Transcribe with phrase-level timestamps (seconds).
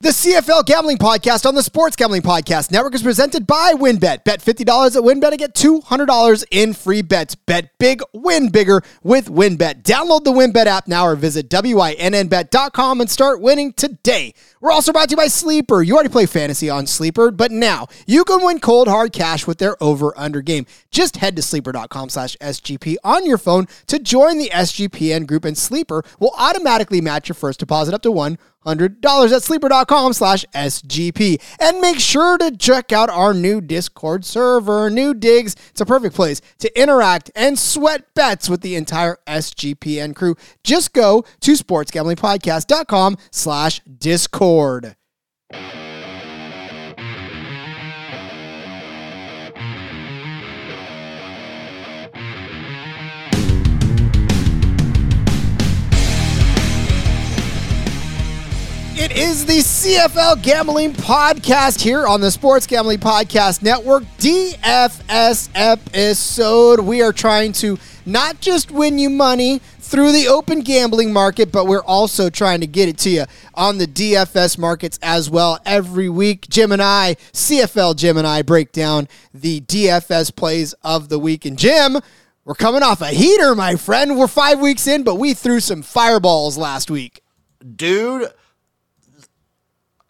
[0.00, 4.22] The CFL Gambling Podcast on the Sports Gambling Podcast Network is presented by WynnBET.
[4.22, 4.60] Bet $50
[4.94, 7.34] at WynnBET and get $200 in free bets.
[7.34, 9.82] Bet big, win bigger with WynnBET.
[9.82, 14.34] Download the WynnBET app now or visit WYNNBet.com and start winning today.
[14.60, 15.82] We're also brought to you by Sleeper.
[15.82, 19.58] You already play fantasy on Sleeper, but now you can win cold hard cash with
[19.58, 20.66] their over-under game.
[20.92, 25.58] Just head to sleeper.com slash SGP on your phone to join the SGPN group and
[25.58, 31.40] Sleeper will automatically match your first deposit up to one $100 at sleeper.com slash SGP.
[31.60, 35.56] And make sure to check out our new Discord server, New Digs.
[35.70, 40.36] It's a perfect place to interact and sweat bets with the entire SGPN crew.
[40.64, 44.96] Just go to sportsgamblingpodcast.com slash Discord.
[59.00, 64.02] It is the CFL Gambling Podcast here on the Sports Gambling Podcast Network.
[64.18, 66.80] DFS episode.
[66.80, 71.68] We are trying to not just win you money through the open gambling market, but
[71.68, 75.60] we're also trying to get it to you on the DFS markets as well.
[75.64, 81.08] Every week, Jim and I, CFL Jim and I, break down the DFS plays of
[81.08, 81.44] the week.
[81.44, 81.98] And Jim,
[82.44, 84.18] we're coming off a heater, my friend.
[84.18, 87.22] We're five weeks in, but we threw some fireballs last week.
[87.76, 88.32] Dude,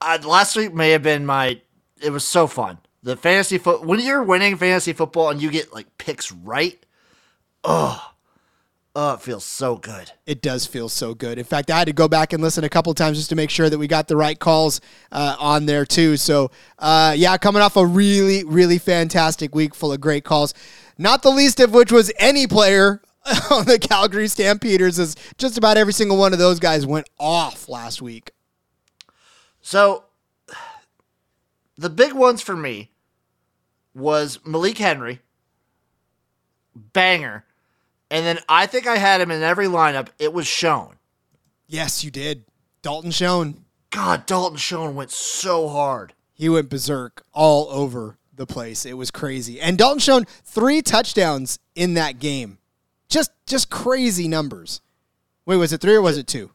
[0.01, 1.61] last week may have been my.
[2.01, 2.79] It was so fun.
[3.03, 6.85] The fantasy foot when you're winning fantasy football and you get like picks right.
[7.65, 8.13] Oh,
[8.95, 10.13] oh, it feels so good.
[10.27, 11.39] It does feel so good.
[11.39, 13.51] In fact, I had to go back and listen a couple times just to make
[13.51, 14.81] sure that we got the right calls
[15.13, 16.17] uh, on there too.
[16.17, 20.55] So, uh, yeah, coming off a really, really fantastic week full of great calls.
[20.99, 23.01] Not the least of which was any player
[23.51, 27.69] on the Calgary Stampeders, as just about every single one of those guys went off
[27.69, 28.33] last week.
[29.69, 30.05] So
[31.77, 32.91] the big ones for me
[33.95, 35.21] was Malik Henry,
[36.75, 37.45] banger,
[38.11, 40.09] and then I think I had him in every lineup.
[40.19, 40.95] It was shown.
[41.67, 42.45] Yes, you did.
[42.81, 43.67] Dalton Schoen.
[43.91, 46.15] God, Dalton Schoen went so hard.
[46.33, 48.87] He went berserk all over the place.
[48.87, 49.61] It was crazy.
[49.61, 52.57] And Dalton Schoen three touchdowns in that game.
[53.11, 54.81] Just just crazy numbers.
[55.45, 56.53] Wait, was it three or was it two?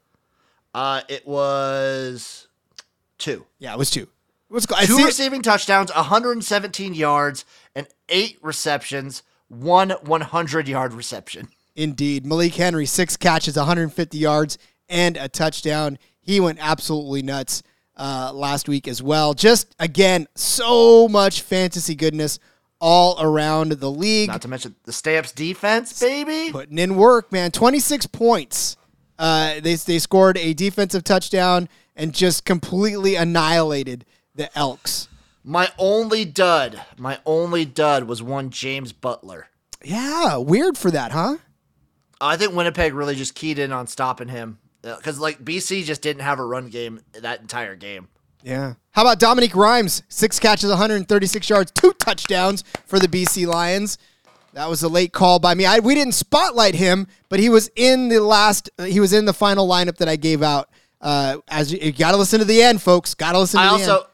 [0.74, 2.48] Uh, it was
[3.24, 3.46] two.
[3.60, 4.08] Yeah, it was two.
[4.50, 4.76] Let's go.
[4.86, 11.48] Two receiving touchdowns, 117 yards, and eight receptions, one 100 yard reception.
[11.76, 12.26] Indeed.
[12.26, 15.98] Malik Henry, six catches, 150 yards, and a touchdown.
[16.22, 17.64] He went absolutely nuts
[17.98, 19.34] uh, last week as well.
[19.34, 22.38] Just, again, so much fantasy goodness
[22.80, 24.28] all around the league.
[24.28, 26.52] Not to mention the Stamps defense, baby.
[26.52, 27.52] Putting in work, man.
[27.52, 28.78] 26 points.
[29.18, 34.06] Uh, they, they scored a defensive touchdown and just completely annihilated
[34.36, 35.08] the Elks.
[35.44, 39.48] My only dud, my only dud was one James Butler.
[39.84, 41.38] Yeah, weird for that, huh?
[42.22, 46.22] I think Winnipeg really just keyed in on stopping him because like BC just didn't
[46.22, 48.08] have a run game that entire game.
[48.44, 48.76] Yeah.
[48.92, 50.04] How about Dominique Rhymes?
[50.10, 53.98] Six catches, 136 yards, two touchdowns for the BC Lions.
[54.54, 55.66] That was a late call by me.
[55.66, 58.70] I, we didn't spotlight him, but he was in the last.
[58.78, 60.70] Uh, he was in the final lineup that I gave out.
[61.04, 63.14] Uh, as you, you got to listen to the end, folks.
[63.14, 63.60] Got to listen.
[63.60, 64.06] to I the also, end.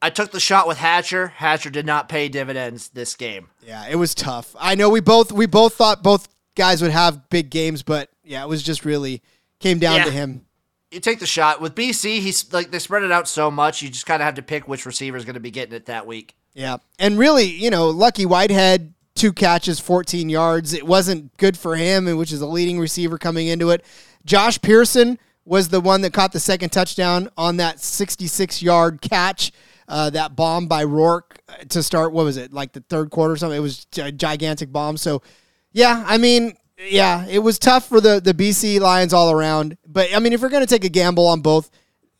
[0.00, 1.26] I took the shot with Hatcher.
[1.28, 3.48] Hatcher did not pay dividends this game.
[3.66, 4.54] Yeah, it was tough.
[4.58, 8.42] I know we both we both thought both guys would have big games, but yeah,
[8.42, 9.22] it was just really
[9.58, 10.04] came down Yeah.
[10.04, 10.46] to him.
[10.92, 12.20] You take the shot with BC.
[12.20, 13.82] He's like they spread it out so much.
[13.82, 15.86] You just kind of have to pick which receiver is going to be getting it
[15.86, 16.36] that week.
[16.54, 16.76] Yeah.
[16.98, 20.72] And really, you know, Lucky Whitehead, two catches, 14 yards.
[20.72, 23.84] It wasn't good for him, which is a leading receiver coming into it.
[24.24, 29.52] Josh Pearson was the one that caught the second touchdown on that 66 yard catch.
[29.88, 33.36] Uh, that bomb by Rourke to start, what was it, like the third quarter or
[33.36, 33.56] something?
[33.56, 34.96] It was a gigantic bomb.
[34.96, 35.22] So,
[35.70, 39.78] yeah, I mean, yeah, it was tough for the, the BC Lions all around.
[39.86, 41.70] But, I mean, if we're going to take a gamble on both,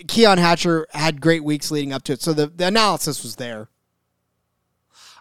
[0.06, 2.22] Keon Hatcher had great weeks leading up to it.
[2.22, 3.68] So the, the analysis was there.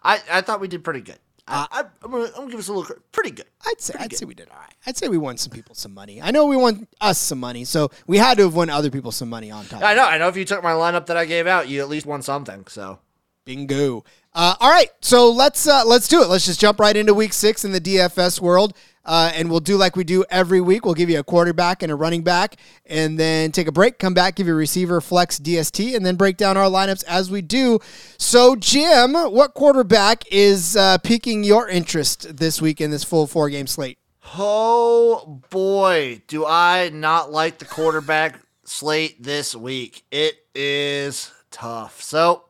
[0.03, 1.17] I, I thought we did pretty good.
[1.47, 3.11] I, I, I'm gonna, gonna give us a little credit.
[3.11, 3.45] pretty good.
[3.65, 4.73] I'd say I'd say we did all right.
[4.87, 6.21] I'd say we won some people some money.
[6.21, 9.11] I know we won us some money, so we had to have won other people
[9.11, 9.83] some money on top.
[9.83, 10.05] I know.
[10.05, 10.27] I know.
[10.27, 12.65] If you took my lineup that I gave out, you at least won something.
[12.67, 12.99] So.
[13.45, 14.03] Bingo.
[14.33, 16.27] Uh, all right, so let's uh, let's do it.
[16.27, 19.77] Let's just jump right into week six in the DFS world, uh, and we'll do
[19.77, 20.85] like we do every week.
[20.85, 22.55] We'll give you a quarterback and a running back,
[22.85, 23.99] and then take a break.
[23.99, 27.41] Come back, give you receiver, flex, DST, and then break down our lineups as we
[27.41, 27.79] do.
[28.17, 33.49] So, Jim, what quarterback is uh, piquing your interest this week in this full four
[33.49, 33.97] game slate?
[34.37, 40.03] Oh boy, do I not like the quarterback slate this week.
[40.11, 42.01] It is tough.
[42.01, 42.45] So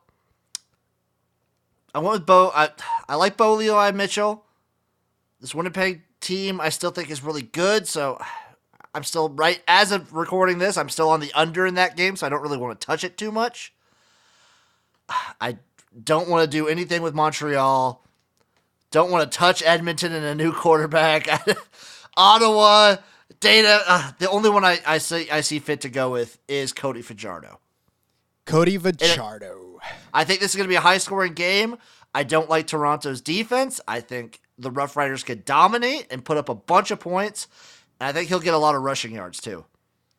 [1.94, 2.50] I went with Bo.
[2.54, 2.70] I
[3.08, 4.44] I like Bo Levi Mitchell.
[5.40, 7.86] This Winnipeg team I still think is really good.
[7.86, 8.20] So
[8.94, 10.76] I'm still right as of recording this.
[10.76, 13.04] I'm still on the under in that game, so I don't really want to touch
[13.04, 13.72] it too much.
[15.40, 15.58] I
[16.02, 18.02] don't want to do anything with Montreal.
[18.90, 21.28] Don't want to touch Edmonton and a new quarterback.
[22.16, 22.96] Ottawa,
[23.40, 23.82] Data.
[23.86, 27.02] Uh, the only one I, I see I see fit to go with is Cody
[27.02, 27.60] Fajardo.
[28.46, 29.78] Cody Fajardo.
[30.12, 31.76] I think this is going to be a high scoring game.
[32.14, 33.80] I don't like Toronto's defense.
[33.86, 37.48] I think the Rough Riders could dominate and put up a bunch of points.
[38.00, 39.64] And I think he'll get a lot of rushing yards too.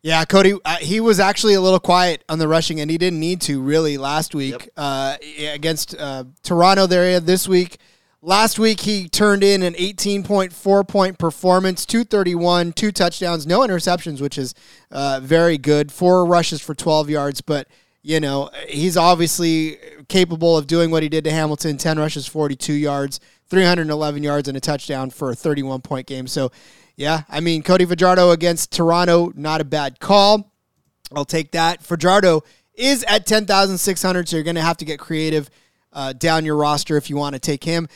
[0.04, 3.19] Yeah, Cody, uh, he was actually a little quiet on the rushing, and he didn't
[3.19, 4.69] need to really last week Yep.
[4.78, 5.18] uh,
[5.51, 6.86] against uh, Toronto.
[6.86, 7.78] There, this week,
[8.22, 14.38] last week he turned in an 18.4 point performance, 231, two touchdowns, no interceptions, which
[14.38, 14.54] is
[14.92, 15.92] uh, very good.
[15.92, 17.68] Four rushes for 12 yards, but
[18.04, 22.72] you know he's obviously capable of doing what he did to Hamilton: 10 rushes, 42
[22.74, 23.19] yards,
[23.50, 26.28] 311 yards, and a touchdown for a 31 point game.
[26.28, 26.52] So.
[27.00, 30.52] Yeah, I mean Cody Fajardo against Toronto, not a bad call.
[31.16, 31.84] I'll take that.
[31.84, 32.42] Fajardo
[32.74, 35.50] is at ten thousand six hundred, so you're going to have to get creative
[35.94, 37.88] uh, down your roster if you want to take him.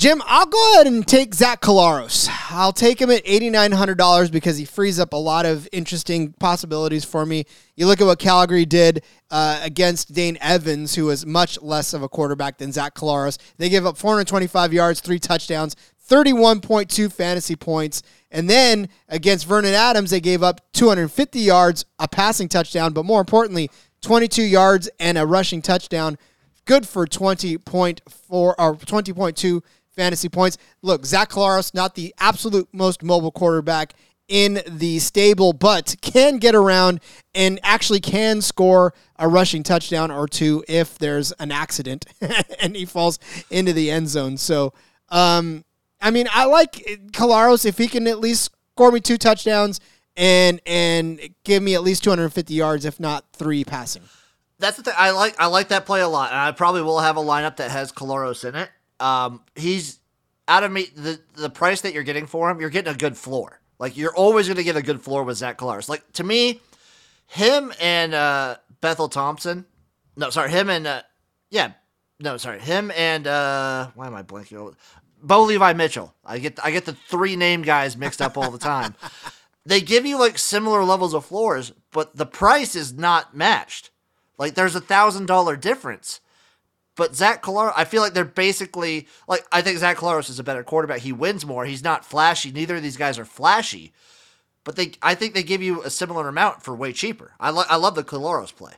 [0.00, 2.26] Jim, I'll go ahead and take Zach Collaros.
[2.48, 5.68] I'll take him at eighty nine hundred dollars because he frees up a lot of
[5.72, 7.44] interesting possibilities for me.
[7.76, 12.02] You look at what Calgary did uh, against Dane Evans, who was much less of
[12.02, 13.36] a quarterback than Zach Collaros.
[13.58, 15.76] They gave up four hundred twenty five yards, three touchdowns.
[16.08, 18.02] 31.2 fantasy points.
[18.32, 23.20] And then against Vernon Adams, they gave up 250 yards, a passing touchdown, but more
[23.20, 23.70] importantly,
[24.02, 26.18] 22 yards and a rushing touchdown.
[26.64, 28.00] Good for 20.4
[28.32, 29.62] or 20.2
[30.00, 30.56] fantasy points.
[30.80, 33.92] Look, Zach Collaros, not the absolute most mobile quarterback
[34.28, 37.00] in the stable, but can get around
[37.34, 42.06] and actually can score a rushing touchdown or two if there's an accident
[42.60, 43.18] and he falls
[43.50, 44.38] into the end zone.
[44.38, 44.72] So,
[45.10, 45.64] um,
[46.00, 46.72] I mean, I like
[47.12, 49.80] Collaros if he can at least score me two touchdowns
[50.16, 54.02] and and give me at least 250 yards, if not three passing.
[54.58, 54.94] That's the thing.
[54.96, 57.56] I like I like that play a lot, and I probably will have a lineup
[57.56, 58.70] that has Collaros in it.
[59.00, 59.98] Um, he's
[60.48, 62.60] out of me the the price that you're getting for him.
[62.60, 63.60] You're getting a good floor.
[63.78, 65.88] Like you're always going to get a good floor with Zach Collaros.
[65.88, 66.60] Like to me,
[67.26, 69.64] him and uh, Bethel Thompson.
[70.16, 71.02] No, sorry, him and uh,
[71.50, 71.72] yeah,
[72.18, 74.74] no, sorry, him and uh, why am I blanking?
[75.22, 76.14] Bo Levi Mitchell.
[76.24, 78.94] I get I get the three name guys mixed up all the time.
[79.66, 83.90] they give you like similar levels of floors, but the price is not matched.
[84.38, 86.20] Like there's a thousand dollar difference.
[87.00, 90.44] But Zach Collaros, I feel like they're basically like I think Zach Collaros is a
[90.44, 91.00] better quarterback.
[91.00, 91.64] He wins more.
[91.64, 92.52] He's not flashy.
[92.52, 93.94] Neither of these guys are flashy.
[94.64, 97.32] But they I think they give you a similar amount for way cheaper.
[97.40, 98.74] I lo- I love the Collaros play.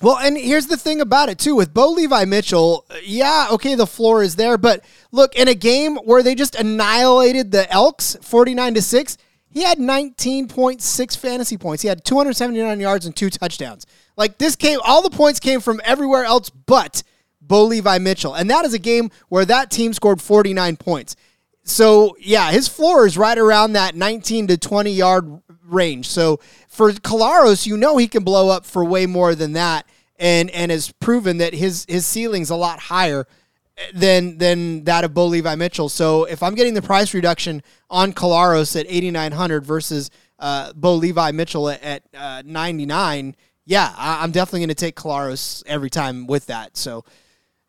[0.00, 2.86] Well, and here's the thing about it too with Bo Levi Mitchell.
[3.02, 7.50] Yeah, okay, the floor is there, but look, in a game where they just annihilated
[7.50, 9.18] the Elks 49 to 6,
[9.50, 11.82] he had 19.6 fantasy points.
[11.82, 13.84] He had 279 yards and two touchdowns.
[14.16, 17.02] Like this came all the points came from everywhere else but
[17.48, 18.34] Bo Levi Mitchell.
[18.34, 21.16] And that is a game where that team scored 49 points.
[21.64, 26.08] So, yeah, his floor is right around that 19 to 20 yard range.
[26.08, 29.86] So, for Collaros, you know he can blow up for way more than that
[30.18, 33.26] and and has proven that his his ceiling's a lot higher
[33.92, 35.88] than than that of Bo Levi Mitchell.
[35.88, 41.32] So, if I'm getting the price reduction on Collaros at 8900 versus uh, Bo Levi
[41.32, 46.26] Mitchell at, at uh, 99, yeah, I, I'm definitely going to take Collaros every time
[46.26, 46.76] with that.
[46.76, 47.04] So,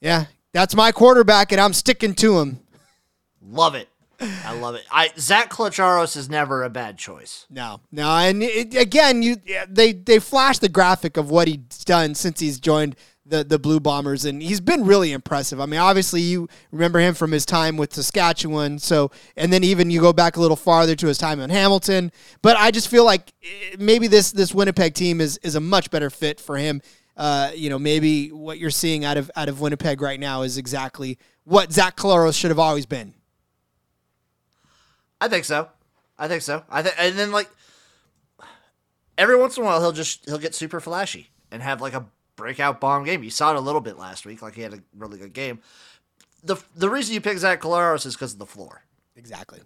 [0.02, 2.60] yeah, that's my quarterback, and I'm sticking to him.
[3.42, 3.90] Love it.
[4.20, 4.86] I love it.
[4.92, 7.46] I Zach Collaros is never a bad choice.
[7.50, 9.38] No, no, and it, again, you
[9.68, 13.80] they they flash the graphic of what he's done since he's joined the the Blue
[13.80, 15.62] Bombers, and he's been really impressive.
[15.62, 19.90] I mean, obviously you remember him from his time with Saskatchewan, so and then even
[19.90, 22.12] you go back a little farther to his time in Hamilton.
[22.42, 25.92] But I just feel like eh, maybe this this Winnipeg team is is a much
[25.92, 26.82] better fit for him.
[27.20, 30.58] Uh, you know, maybe what you're seeing out of out of Winnipeg right now is
[30.58, 33.14] exactly what Zach Collaros should have always been.
[35.20, 35.68] I think so.
[36.18, 36.64] I think so.
[36.70, 37.50] I think, and then like
[39.18, 42.06] every once in a while, he'll just he'll get super flashy and have like a
[42.38, 43.22] breakout bomb game.
[43.22, 45.60] You saw it a little bit last week, like he had a really good game.
[46.42, 48.84] the The reason you pick Zach Collaros is because of the floor.
[49.18, 49.60] Exactly.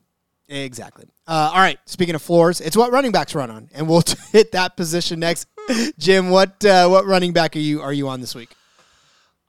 [0.54, 1.06] Exactly.
[1.28, 1.80] Uh, all right.
[1.86, 5.48] Speaking of floors, it's what running backs run on, and we'll hit that position next.
[5.98, 8.50] Jim, what uh, what running back are you are you on this week?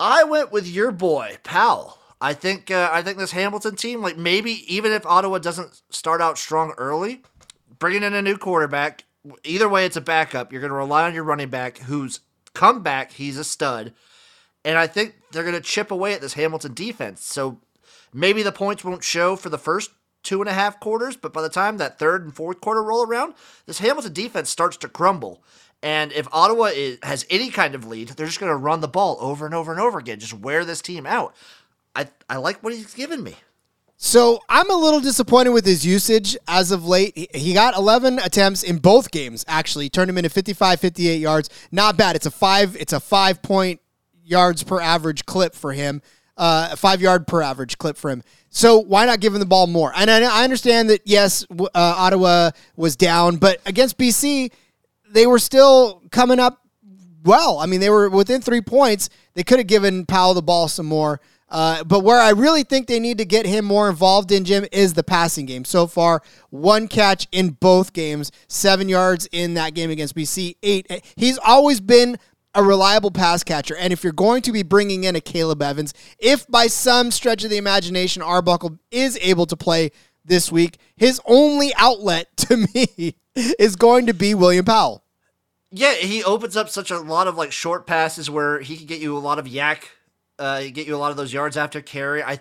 [0.00, 1.98] I went with your boy Powell.
[2.20, 6.22] I think uh, I think this Hamilton team, like maybe even if Ottawa doesn't start
[6.22, 7.22] out strong early,
[7.78, 9.04] bringing in a new quarterback,
[9.44, 10.52] either way, it's a backup.
[10.52, 12.20] You're going to rely on your running back, who's
[12.54, 13.12] come back.
[13.12, 13.92] He's a stud,
[14.64, 17.26] and I think they're going to chip away at this Hamilton defense.
[17.26, 17.60] So
[18.12, 19.90] maybe the points won't show for the first
[20.24, 23.06] two and a half quarters, but by the time that third and fourth quarter roll
[23.06, 23.34] around,
[23.66, 25.42] this Hamilton defense starts to crumble.
[25.82, 28.88] And if Ottawa is, has any kind of lead, they're just going to run the
[28.88, 31.34] ball over and over and over again, just wear this team out.
[31.94, 33.36] I I like what he's given me.
[33.96, 37.30] So I'm a little disappointed with his usage as of late.
[37.34, 39.44] He got 11 attempts in both games.
[39.46, 41.48] Actually, turned him into 55, 58 yards.
[41.70, 42.16] Not bad.
[42.16, 42.76] It's a five.
[42.76, 43.80] It's a five point
[44.24, 46.02] yards per average clip for him.
[46.36, 48.22] Uh, five yard per average clip for him.
[48.48, 49.92] So why not give him the ball more?
[49.94, 54.50] And I, I understand that yes, uh, Ottawa was down, but against BC,
[55.10, 56.60] they were still coming up
[57.24, 57.58] well.
[57.58, 59.10] I mean, they were within three points.
[59.34, 61.20] They could have given Powell the ball some more.
[61.48, 64.66] Uh, but where I really think they need to get him more involved in, Jim,
[64.72, 65.64] is the passing game.
[65.64, 70.90] So far, one catch in both games, seven yards in that game against BC, eight.
[71.16, 72.18] He's always been
[72.54, 73.76] a reliable pass catcher.
[73.76, 77.44] And if you're going to be bringing in a Caleb Evans, if by some stretch
[77.44, 79.90] of the imagination Arbuckle is able to play
[80.24, 85.02] this week, his only outlet to me is going to be William Powell.
[85.70, 89.00] Yeah, he opens up such a lot of like short passes where he can get
[89.00, 89.82] you a lot of YAC
[90.38, 92.22] uh, get you a lot of those yards after carry.
[92.22, 92.38] I,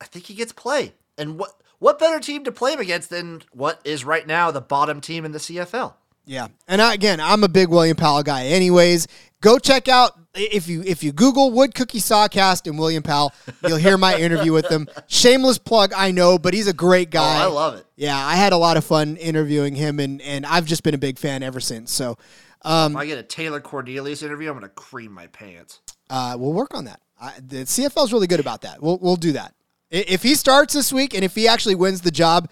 [0.00, 0.94] I think he gets play.
[1.18, 4.60] And what what better team to play him against than what is right now the
[4.60, 5.94] bottom team in the CFL?
[6.26, 8.46] Yeah, and I, again, I'm a big William Powell guy.
[8.46, 9.08] Anyways,
[9.40, 13.32] go check out if you if you Google Wood Cookie Sawcast and William Powell,
[13.66, 14.88] you'll hear my interview with him.
[15.08, 17.44] Shameless plug, I know, but he's a great guy.
[17.44, 17.86] Oh, I love it.
[17.96, 20.98] Yeah, I had a lot of fun interviewing him, and and I've just been a
[20.98, 21.90] big fan ever since.
[21.90, 22.16] So,
[22.62, 25.80] um, if I get a Taylor Cornelius interview, I'm gonna cream my pants.
[26.08, 27.00] Uh, we'll work on that.
[27.20, 28.82] I, the CFL is really good about that.
[28.82, 29.54] We'll we'll do that.
[29.90, 32.48] If he starts this week and if he actually wins the job,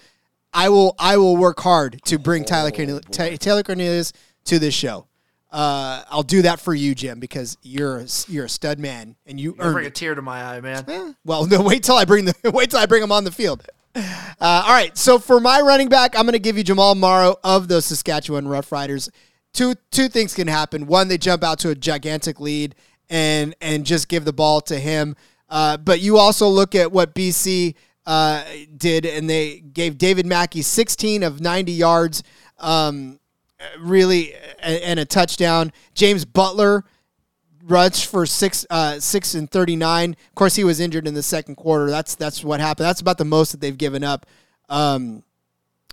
[0.52, 3.04] I will I will work hard to bring oh, Tyler Cornelius,
[3.38, 4.12] Taylor Cornelius
[4.46, 5.07] to this show.
[5.50, 9.40] Uh, I'll do that for you, Jim, because you're a, you're a stud man and
[9.40, 10.84] you bring a tear to my eye, man.
[10.88, 13.32] Eh, well, no, wait till I bring the wait till I bring him on the
[13.32, 13.66] field.
[13.94, 14.04] Uh,
[14.40, 17.68] all right, so for my running back, I'm going to give you Jamal Morrow of
[17.68, 19.08] the Saskatchewan Roughriders.
[19.54, 20.86] Two two things can happen.
[20.86, 22.74] One, they jump out to a gigantic lead,
[23.08, 25.16] and and just give the ball to him.
[25.48, 27.74] Uh, but you also look at what BC
[28.06, 28.44] uh,
[28.76, 32.22] did, and they gave David Mackey 16 of 90 yards,
[32.58, 33.18] um,
[33.78, 35.72] really, and, a touchdown.
[35.94, 36.84] James Butler
[37.64, 40.10] rushed for six uh, six and 39.
[40.10, 41.90] Of course, he was injured in the second quarter.
[41.90, 42.86] That's that's what happened.
[42.86, 44.26] That's about the most that they've given up.
[44.68, 45.22] Um,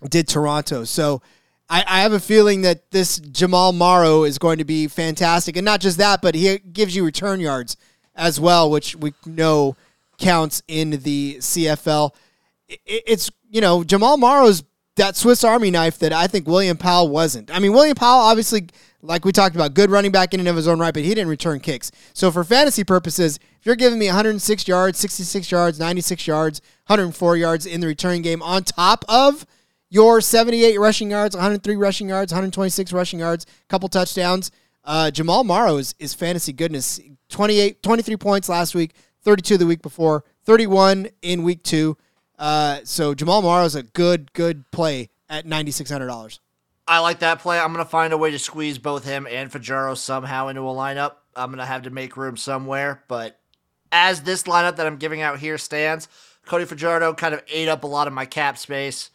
[0.10, 1.22] did Toronto so?
[1.70, 5.58] I, I have a feeling that this Jamal Morrow is going to be fantastic.
[5.58, 7.76] And not just that, but he gives you return yards
[8.16, 9.76] as well, which we know
[10.20, 12.12] counts in the CFL.
[12.68, 14.64] It's, you know, Jamal Morrow's
[14.96, 17.52] that Swiss Army knife that I think William Powell wasn't.
[17.52, 18.68] I mean, William Powell, obviously,
[19.02, 21.10] like we talked about, good running back in and of his own right, but he
[21.10, 21.92] didn't return kicks.
[22.14, 27.38] So for fantasy purposes, if you're giving me 106 yards, 66 yards, 96 yards, 104
[27.38, 29.46] yards in the returning game on top of
[29.90, 34.52] your 78 rushing yards, 103 rushing yards, 126 rushing yards, couple touchdowns.
[34.84, 37.00] Uh, Jamal Morrow is, is fantasy goodness.
[37.30, 41.98] 28, 23 points last week, 32 the week before, 31 in week two.
[42.38, 46.40] Uh, so Jamal Morrow is a good, good play at $9,600.
[46.88, 47.60] I like that play.
[47.60, 51.14] I'm to find a way to squeeze both him and Fajardo somehow into a lineup.
[51.36, 53.04] I'm to have to make room somewhere.
[53.08, 53.40] But
[53.92, 56.08] as this lineup that I'm giving out here stands,
[56.46, 59.10] Cody Fajardo kind of ate up a lot of my cap space.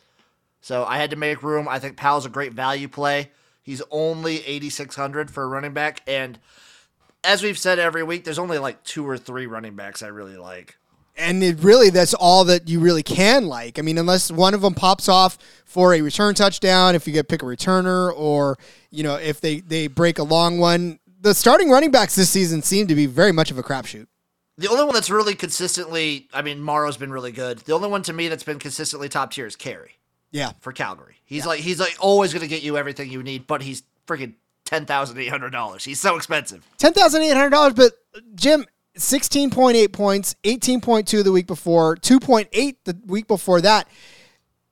[0.61, 1.69] So I had to make room.
[1.69, 3.31] I think Powell's a great value play.
[3.63, 6.39] He's only 8600 for a running back and
[7.23, 10.37] as we've said every week, there's only like two or three running backs I really
[10.37, 10.77] like.
[11.17, 13.79] And it really, that's all that you really can like.
[13.79, 17.29] I mean, unless one of them pops off for a return touchdown, if you get
[17.29, 18.59] pick a returner, or
[18.91, 22.63] you know, if they they break a long one, the starting running backs this season
[22.63, 24.07] seem to be very much of a crapshoot.
[24.57, 27.59] The only one that's really consistently, I mean, Morrow's been really good.
[27.61, 29.97] The only one to me that's been consistently top tier is Carey.
[30.33, 31.49] Yeah, for Calgary, he's yeah.
[31.49, 34.87] like he's like always going to get you everything you need, but he's freaking ten
[34.87, 35.85] thousand eight hundred dollars.
[35.85, 36.65] He's so expensive.
[36.79, 37.93] Ten thousand eight hundred dollars, but
[38.35, 38.65] Jim,
[38.97, 43.27] sixteen point eight points, eighteen point two the week before, two point eight the week
[43.27, 43.89] before that.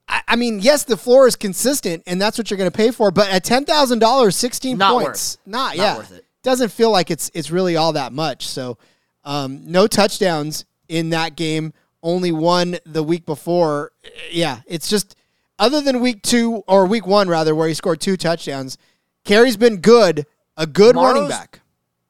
[0.09, 2.91] I, I mean, yes, the floor is consistent, and that's what you're going to pay
[2.91, 3.11] for.
[3.11, 6.25] But at ten thousand dollars, sixteen not points, not, not yeah, worth it.
[6.43, 8.47] Doesn't feel like it's it's really all that much.
[8.47, 8.79] So,
[9.25, 11.73] um, no touchdowns in that game.
[12.03, 13.91] Only one the week before.
[14.31, 15.17] Yeah, it's just
[15.59, 18.79] other than week two or week one rather, where he scored two touchdowns,
[19.25, 20.25] Carey's been good,
[20.57, 21.61] a good Morrow's, running back.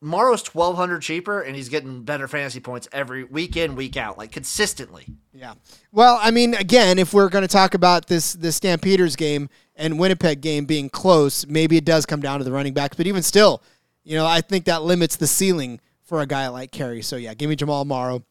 [0.00, 4.16] Morrow's twelve hundred cheaper, and he's getting better fantasy points every week in, week out,
[4.16, 5.06] like consistently.
[5.32, 5.54] Yeah.
[5.90, 9.98] Well, I mean, again, if we're going to talk about this the Stampeders game and
[9.98, 12.96] Winnipeg game being close, maybe it does come down to the running backs.
[12.96, 13.62] But even still,
[14.04, 17.02] you know, I think that limits the ceiling for a guy like Carey.
[17.02, 18.24] So yeah, give me Jamal Morrow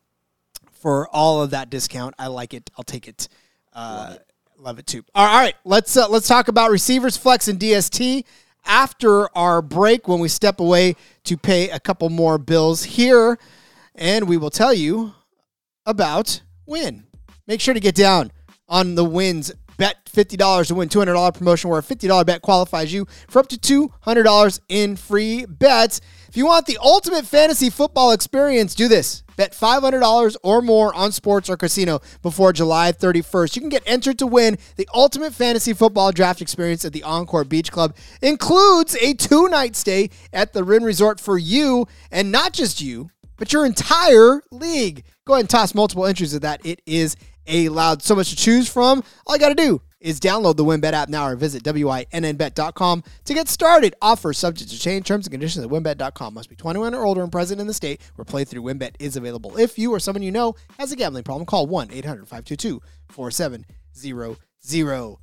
[0.71, 2.15] for all of that discount.
[2.17, 2.69] I like it.
[2.77, 3.27] I'll take it.
[3.73, 4.31] Uh, love, it.
[4.57, 5.03] love it too.
[5.13, 8.23] All right, let's uh, let's talk about receivers, flex, and DST
[8.67, 13.39] after our break when we step away to pay a couple more bills here,
[13.95, 15.13] and we will tell you
[15.85, 17.05] about Win.
[17.47, 18.31] Make sure to get down
[18.67, 19.53] on the wins.
[19.77, 23.89] Bet $50 to win $200 promotion where a $50 bet qualifies you for up to
[24.05, 26.01] $200 in free bets.
[26.27, 29.23] If you want the ultimate fantasy football experience, do this.
[29.37, 33.55] Bet $500 or more on sports or casino before July 31st.
[33.55, 37.45] You can get entered to win the ultimate fantasy football draft experience at the Encore
[37.45, 37.95] Beach Club.
[38.21, 43.53] Includes a two-night stay at the Wynn Resort for you, and not just you, but
[43.53, 45.03] your entire league.
[45.25, 46.65] Go ahead and toss multiple entries of that.
[46.65, 47.15] It is
[47.47, 48.01] allowed.
[48.01, 49.03] So much to choose from.
[49.25, 53.33] All you got to do is download the WynnBET app now or visit WynnBET.com to
[53.33, 53.95] get started.
[54.01, 56.33] Offer subject to change terms and conditions at WynnBET.com.
[56.33, 59.57] Must be 21 or older and present in the state where playthrough WynnBET is available.
[59.57, 65.17] If you or someone you know has a gambling problem, call 1 800 522 4700.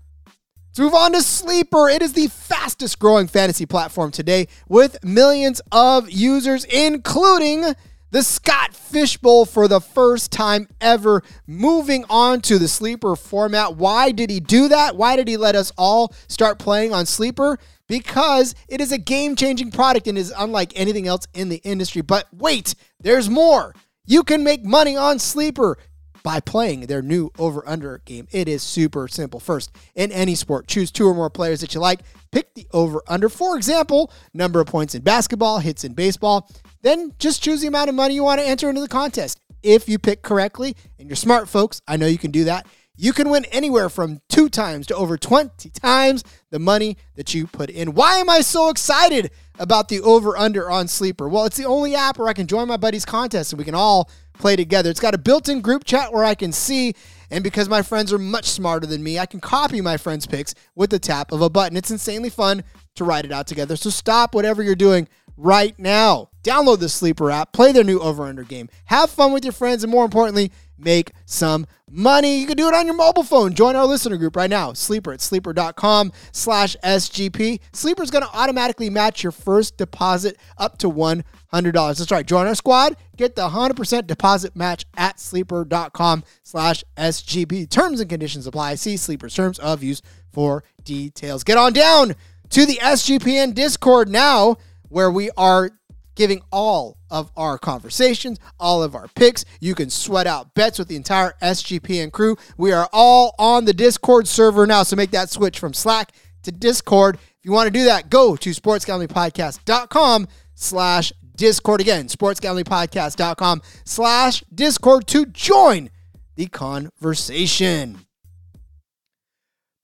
[0.76, 1.88] Let's move on to Sleeper.
[1.88, 7.76] It is the fastest growing fantasy platform today with millions of users, including
[8.14, 13.74] the Scott Fish Bowl for the first time ever, moving on to the sleeper format.
[13.74, 14.94] Why did he do that?
[14.94, 17.58] Why did he let us all start playing on sleeper?
[17.88, 22.02] Because it is a game changing product and is unlike anything else in the industry.
[22.02, 23.74] But wait, there's more.
[24.06, 25.76] You can make money on sleeper
[26.24, 28.26] by playing their new over under game.
[28.32, 29.38] It is super simple.
[29.38, 32.00] First, in any sport, choose two or more players that you like.
[32.32, 33.28] Pick the over under.
[33.28, 36.50] For example, number of points in basketball, hits in baseball.
[36.82, 39.38] Then just choose the amount of money you want to enter into the contest.
[39.62, 42.66] If you pick correctly, and you're smart folks, I know you can do that.
[42.96, 47.48] You can win anywhere from two times to over 20 times the money that you
[47.48, 47.94] put in.
[47.94, 51.28] Why am I so excited about the over under on Sleeper?
[51.28, 53.74] Well, it's the only app where I can join my buddies' contest and we can
[53.74, 54.90] all play together.
[54.90, 56.94] It's got a built in group chat where I can see,
[57.30, 60.54] and because my friends are much smarter than me, I can copy my friends' picks
[60.74, 61.76] with the tap of a button.
[61.76, 62.62] It's insanely fun
[62.96, 63.76] to write it out together.
[63.76, 66.30] So stop whatever you're doing right now.
[66.42, 69.82] Download the Sleeper app, play their new over under game, have fun with your friends,
[69.82, 72.38] and more importantly, make some money.
[72.38, 73.54] You can do it on your mobile phone.
[73.54, 74.72] Join our listener group right now.
[74.72, 77.60] Sleeper at sleeper.com slash SGP.
[77.72, 81.22] Sleeper is going to automatically match your first deposit up to $100.
[81.52, 82.26] That's right.
[82.26, 82.96] Join our squad.
[83.16, 87.70] Get the 100% deposit match at sleeper.com slash SGP.
[87.70, 88.74] Terms and conditions apply.
[88.74, 91.44] See Sleeper's terms of use for details.
[91.44, 92.16] Get on down
[92.50, 94.56] to the SGPN Discord now
[94.94, 95.70] where we are
[96.14, 99.44] giving all of our conversations, all of our picks.
[99.60, 102.36] You can sweat out bets with the entire SGPN crew.
[102.56, 106.12] We are all on the Discord server now, so make that switch from Slack
[106.44, 107.16] to Discord.
[107.16, 111.80] If you want to do that, go to sportsgamblingpodcast.com slash Discord.
[111.80, 115.90] Again, sportsgamblingpodcast.com slash Discord to join
[116.36, 117.98] the conversation.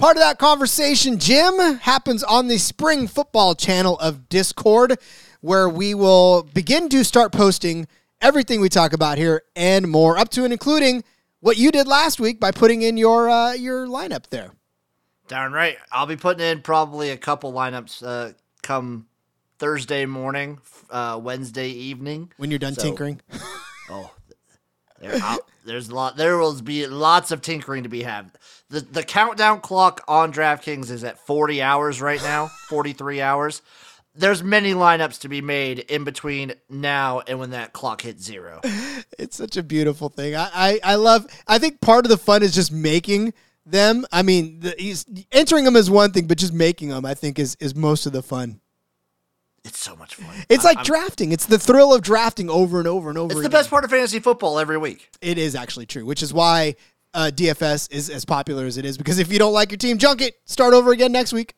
[0.00, 4.96] Part of that conversation, Jim, happens on the spring football channel of Discord,
[5.42, 7.86] where we will begin to start posting
[8.22, 11.04] everything we talk about here and more, up to and including
[11.40, 14.52] what you did last week by putting in your uh, your lineup there.
[15.28, 15.76] Darn right.
[15.92, 18.32] I'll be putting in probably a couple lineups uh,
[18.62, 19.06] come
[19.58, 22.32] Thursday morning, uh, Wednesday evening.
[22.38, 23.20] When you're done so, tinkering.
[23.90, 24.10] oh,
[24.98, 25.20] there,
[25.64, 26.16] there's a lot.
[26.16, 28.30] There will be lots of tinkering to be had.
[28.68, 33.62] The the countdown clock on DraftKings is at 40 hours right now, 43 hours.
[34.14, 38.60] There's many lineups to be made in between now and when that clock hits zero.
[39.18, 40.34] It's such a beautiful thing.
[40.34, 41.26] I, I, I love.
[41.46, 43.34] I think part of the fun is just making
[43.66, 44.06] them.
[44.10, 47.38] I mean, the, he's entering them is one thing, but just making them, I think,
[47.38, 48.60] is is most of the fun.
[49.64, 50.34] It's so much fun.
[50.48, 51.32] It's like I'm, drafting.
[51.32, 53.32] It's the thrill of drafting over and over and over.
[53.32, 53.50] It's again.
[53.50, 55.10] the best part of fantasy football every week.
[55.20, 56.76] It is actually true, which is why
[57.12, 58.96] uh, DFS is as popular as it is.
[58.96, 60.40] Because if you don't like your team, junk it.
[60.46, 61.54] Start over again next week.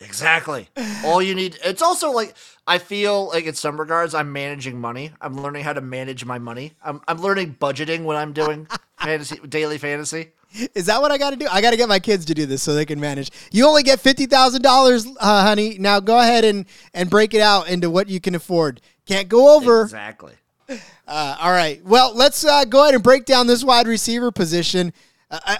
[0.00, 0.68] Exactly.
[1.04, 1.58] All you need.
[1.64, 2.34] It's also like
[2.66, 5.12] I feel like in some regards I'm managing money.
[5.20, 6.72] I'm learning how to manage my money.
[6.82, 8.66] I'm I'm learning budgeting when I'm doing
[8.98, 10.32] fantasy daily fantasy.
[10.74, 11.46] Is that what I got to do?
[11.50, 13.30] I got to get my kids to do this so they can manage.
[13.52, 15.78] You only get fifty thousand uh, dollars, honey.
[15.78, 18.80] Now go ahead and and break it out into what you can afford.
[19.06, 19.82] Can't go over.
[19.82, 20.32] Exactly.
[20.68, 21.84] Uh, all right.
[21.84, 24.92] Well, let's uh, go ahead and break down this wide receiver position.
[25.30, 25.56] Uh,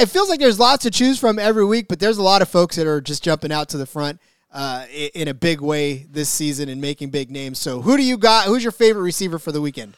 [0.00, 2.48] it feels like there's lots to choose from every week, but there's a lot of
[2.48, 4.18] folks that are just jumping out to the front.
[4.52, 7.58] uh, in a big way this season and making big names.
[7.58, 8.46] So, who do you got?
[8.46, 9.94] Who's your favorite receiver for the weekend?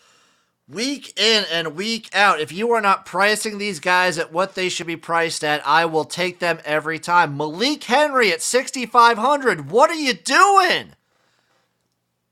[0.73, 4.71] Week in and week out, if you are not pricing these guys at what they
[4.71, 7.37] should be priced at, I will take them every time.
[7.37, 9.71] Malik Henry at 6,500.
[9.71, 10.95] What are you doing?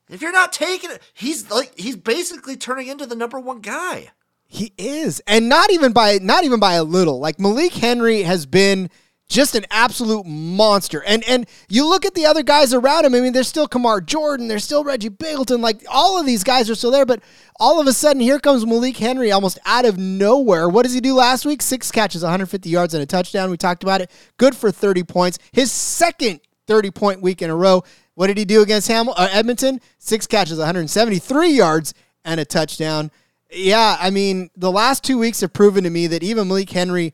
[0.08, 4.08] If you're not taking it, he's like he's basically turning into the number one guy.
[4.46, 7.20] He is, and not even by not even by a little.
[7.20, 8.90] Like Malik Henry has been
[9.30, 11.02] just an absolute monster.
[11.04, 13.14] And and you look at the other guys around him.
[13.14, 15.60] I mean, there's still Kamar Jordan, there's still Reggie Begelton.
[15.60, 17.22] Like all of these guys are still there, but
[17.58, 20.68] all of a sudden here comes Malik Henry almost out of nowhere.
[20.68, 21.62] What does he do last week?
[21.62, 23.50] Six catches, 150 yards and a touchdown.
[23.50, 24.10] We talked about it.
[24.36, 25.38] Good for 30 points.
[25.52, 27.84] His second 30 point week in a row.
[28.14, 29.80] What did he do against Hamil- uh, Edmonton?
[29.98, 33.10] Six catches, 173 yards and a touchdown
[33.52, 37.12] yeah, I mean, the last two weeks have proven to me that even Malik Henry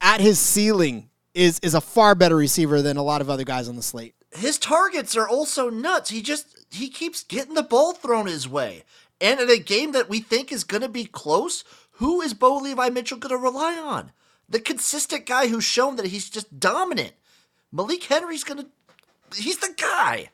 [0.00, 3.68] at his ceiling is is a far better receiver than a lot of other guys
[3.68, 4.14] on the slate.
[4.32, 6.10] His targets are also nuts.
[6.10, 8.84] He just he keeps getting the ball thrown his way.
[9.20, 12.56] And in a game that we think is going to be close, who is Bo
[12.56, 14.12] Levi Mitchell going to rely on?
[14.48, 17.12] The consistent guy who's shown that he's just dominant.
[17.72, 20.30] Malik Henry's going to he's the guy.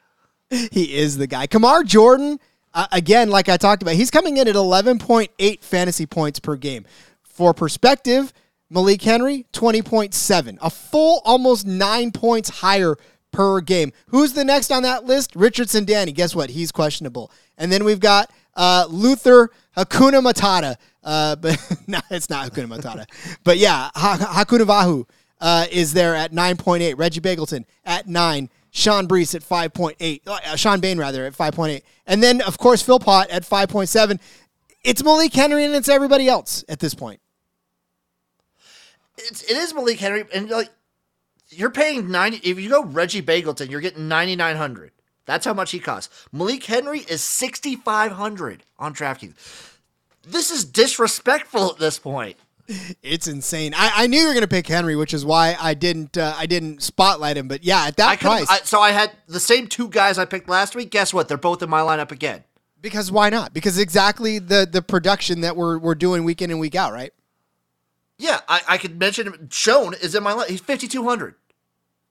[0.51, 1.47] He is the guy.
[1.47, 2.39] Kamar Jordan
[2.75, 6.85] uh, again, like I talked about, he's coming in at 11.8 fantasy points per game.
[7.23, 8.33] For perspective,
[8.75, 12.97] Malik Henry, 20.7, a full almost nine points higher
[13.31, 13.93] per game.
[14.09, 15.37] Who's the next on that list?
[15.37, 16.11] Richardson Danny.
[16.11, 16.51] Guess what?
[16.51, 17.31] He's questionable.
[17.57, 20.75] And then we've got uh, Luther Hakuna Matata.
[21.05, 21.57] Uh, but
[21.87, 23.07] no, it's not Hakuna Matata.
[23.45, 25.07] but yeah, Hakunavanhu
[25.41, 26.99] uh, is there at 9.8.
[26.99, 28.51] Reggie Begelton at 9.
[28.73, 31.81] Sean Brees at 5.8, uh, Shawn Bane rather at 5.8.
[32.09, 34.19] And then, of course, Philpot at 5.7.
[34.83, 37.21] It's Malik Henry and it's everybody else at this point.
[39.17, 40.25] It's, it is Malik Henry.
[40.35, 40.71] And like,
[41.51, 44.93] you're paying 90, if you go Reggie Begelton, you're getting 9,900.
[45.27, 46.27] That's how much he costs.
[46.33, 49.35] Malik Henry is 6,500 on DraftKings.
[50.27, 52.37] This is disrespectful at this point
[53.03, 53.75] it's insane.
[53.75, 56.35] I, I knew you were going to pick Henry, which is why I didn't uh,
[56.37, 57.49] I didn't spotlight him.
[57.49, 60.25] But yeah, at that I price, I, so I had the same two guys I
[60.25, 60.91] picked last week.
[60.91, 61.29] Guess what?
[61.29, 62.45] They're both in my lineup again.
[62.81, 63.53] Because why not?
[63.53, 67.13] Because exactly the the production that we're we're doing week in and week out, right?
[68.19, 69.49] Yeah, I, I could mention him.
[69.51, 70.49] Schoen is in my lineup.
[70.49, 71.35] He's fifty two hundred.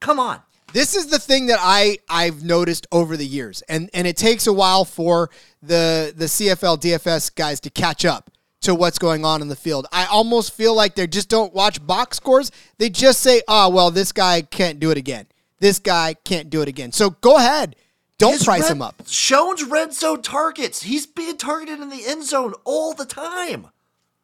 [0.00, 0.40] Come on.
[0.72, 4.46] This is the thing that I I've noticed over the years, and and it takes
[4.46, 5.30] a while for
[5.62, 8.30] the the CFL DFS guys to catch up
[8.64, 9.86] to what's going on in the field.
[9.92, 12.50] I almost feel like they just don't watch box scores.
[12.78, 15.26] They just say, oh, well, this guy can't do it again.
[15.60, 16.90] This guy can't do it again.
[16.90, 17.76] So go ahead.
[18.18, 19.02] Don't His price red, him up.
[19.06, 20.82] Schoen's red zone targets.
[20.82, 23.68] He's being targeted in the end zone all the time.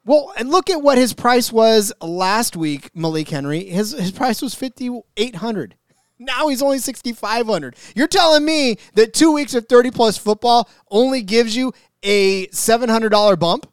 [0.05, 3.65] Well, and look at what his price was last week, Malik Henry.
[3.65, 5.77] His his price was fifty eight hundred.
[6.19, 7.77] Now he's only sixty five hundred.
[7.95, 12.89] You're telling me that two weeks of thirty plus football only gives you a seven
[12.89, 13.71] hundred dollar bump?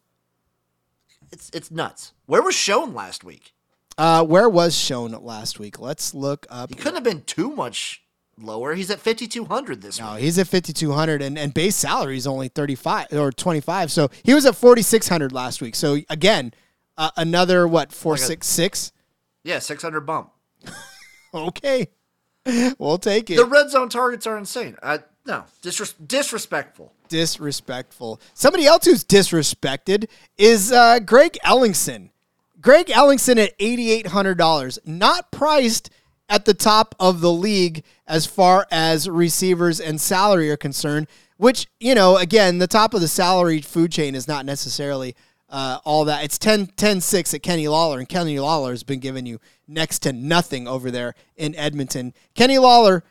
[1.32, 2.14] It's it's nuts.
[2.26, 3.54] Where was Schoen last week?
[3.98, 5.80] Uh, where was Schoen last week?
[5.80, 6.70] Let's look up.
[6.70, 8.04] He couldn't have been too much
[8.40, 8.76] lower.
[8.76, 10.06] He's at 5200 this week.
[10.06, 10.24] no, week.
[10.24, 13.92] he's at 5200 and, and base salary is only 35 or 25.
[13.92, 15.76] So he was at 4600 last week.
[15.76, 16.54] So again,
[16.98, 18.92] uh, another what, 466?
[19.46, 20.32] Like yeah, 600 bump.
[21.34, 21.88] okay.
[22.78, 23.36] We'll take it.
[23.36, 24.78] The red zone targets are insane.
[24.82, 28.22] Uh, no, disres- disrespectful disrespectful.
[28.34, 32.10] Somebody else who's disrespected is uh, Greg Ellingson.
[32.60, 35.90] Greg Ellingson at $8,800, not priced
[36.30, 41.68] at the top of the league as far as receivers and salary are concerned, which,
[41.80, 45.16] you know, again, the top of the salary food chain is not necessarily
[45.50, 46.24] uh, all that.
[46.24, 50.00] It's 10 10 6 at Kenny Lawler, and Kenny Lawler has been giving you next
[50.00, 52.14] to nothing over there in Edmonton.
[52.36, 53.04] Kenny Lawler,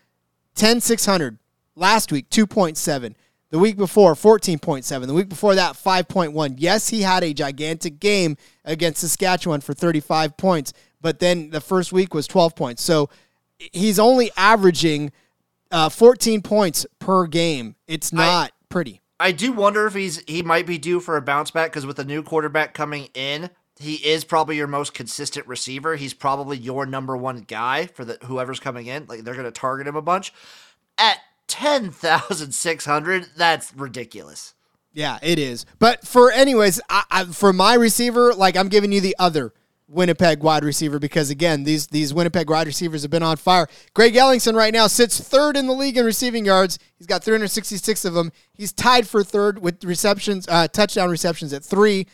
[0.55, 1.39] 10 600.
[1.79, 3.15] Last week, 2.7.
[3.51, 5.07] The week before, 14.7.
[5.07, 6.55] The week before that, 5.1.
[6.59, 10.73] Yes, he had a gigantic game against Saskatchewan for 35 points,
[11.07, 12.83] but then the first week was 12 points.
[12.83, 13.11] So
[13.59, 15.13] he's only averaging
[15.71, 17.77] uh, 14 points per game.
[17.87, 19.03] It's not I, pretty.
[19.21, 22.01] I do wonder if he's he might be due for a bounce back because with
[22.01, 25.95] a new quarterback coming in, he is probably your most consistent receiver.
[25.95, 29.07] He's probably your number one guy for the whoever's coming in.
[29.07, 30.33] Like they're going to target him a bunch.
[30.99, 33.27] At 10,600.
[33.37, 34.55] That's ridiculous.
[34.93, 35.67] Yeah, it is.
[35.79, 39.53] But for anyways, I, I, for my receiver, like I'm giving you the other
[39.89, 43.69] Winnipeg wide receiver because again, these these Winnipeg wide receivers have been on fire.
[43.95, 46.79] Greg Ellingson right now sits third in the league in receiving yards.
[46.99, 48.33] He's got 366 of them.
[48.53, 52.07] He's tied for third with receptions, uh, touchdown receptions at three.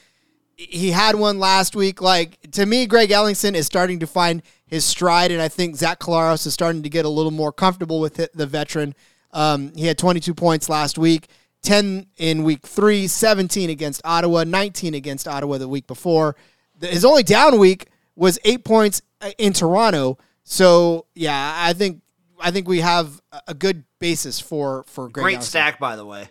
[0.57, 2.03] he had one last week.
[2.03, 5.99] Like to me, Greg Ellingson is starting to find his stride, and I think Zach
[5.99, 8.95] Collaros is starting to get a little more comfortable with it, the veteran.
[9.33, 11.29] Um, he had 22 points last week,
[11.63, 16.37] 10 in week three, 17 against Ottawa, 19 against Ottawa the week before.
[16.83, 20.19] His only down week was eight points uh, in Toronto.
[20.45, 22.03] So yeah, I think
[22.41, 26.29] I think we have a good basis for for Greg Great stack, by the way.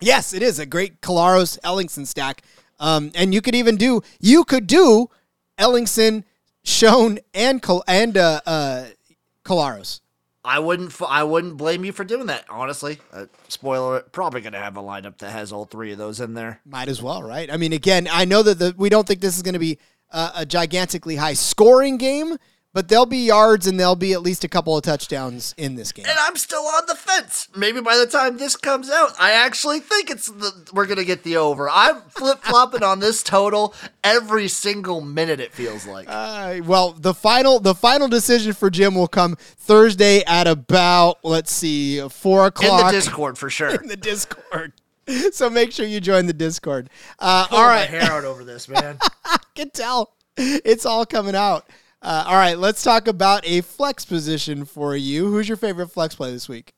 [0.00, 2.42] Yes, it is a great Collaros Ellingson stack.
[2.80, 5.08] Um, and you could even do you could do
[5.58, 6.24] Ellingson,
[6.64, 8.86] Schoen, and Col- and uh, uh,
[9.44, 10.00] Collaros.
[10.44, 10.94] I wouldn't.
[11.02, 12.44] I wouldn't blame you for doing that.
[12.50, 16.20] Honestly, uh, spoiler: probably going to have a lineup that has all three of those
[16.20, 16.60] in there.
[16.66, 17.50] Might as well, right?
[17.50, 19.78] I mean, again, I know that the, we don't think this is going to be
[20.10, 22.36] a, a gigantically high scoring game,
[22.74, 25.92] but there'll be yards and there'll be at least a couple of touchdowns in this
[25.92, 26.04] game.
[26.06, 27.48] And I'm still on the fence.
[27.56, 31.22] Maybe by the time this comes out, I actually think it's the we're gonna get
[31.22, 31.70] the over.
[31.70, 35.40] I'm flip flopping on this total every single minute.
[35.40, 36.06] It feels like.
[36.10, 41.52] Uh, well, the final the final decision for Jim will come Thursday at about let's
[41.52, 43.70] see four in o'clock the Discord for sure.
[43.80, 44.72] in the Discord.
[45.32, 46.90] So make sure you join the Discord.
[47.20, 48.98] Uh, all my hair out over this, man.
[49.24, 51.68] I can tell it's all coming out.
[52.04, 55.30] Uh, all right, let's talk about a flex position for you.
[55.30, 56.74] Who's your favorite flex play this week?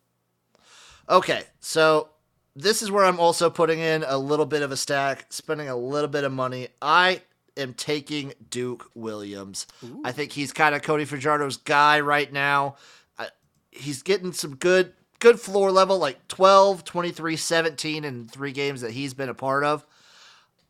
[1.08, 2.10] Okay, so
[2.54, 5.74] this is where I'm also putting in a little bit of a stack, spending a
[5.74, 6.68] little bit of money.
[6.80, 7.22] I
[7.56, 9.66] am taking Duke Williams.
[10.04, 12.76] I think he's kind of Cody Fajardo's guy right now.
[13.18, 13.28] I,
[13.72, 18.92] he's getting some good good floor level like 12, 23, 17 in three games that
[18.92, 19.84] he's been a part of.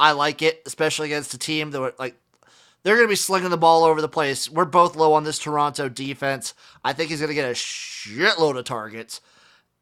[0.01, 2.17] I like it, especially against a team that were, like
[2.83, 4.49] they're going to be slinging the ball over the place.
[4.49, 6.55] We're both low on this Toronto defense.
[6.85, 9.21] I think he's going to get a shitload of targets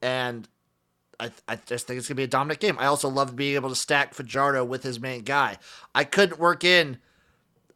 [0.04, 0.46] and
[1.18, 2.76] I, I just think it's gonna be a dominant game.
[2.78, 5.59] I also love being able to stack Fajardo with his main guy.
[5.94, 6.98] I couldn't work in.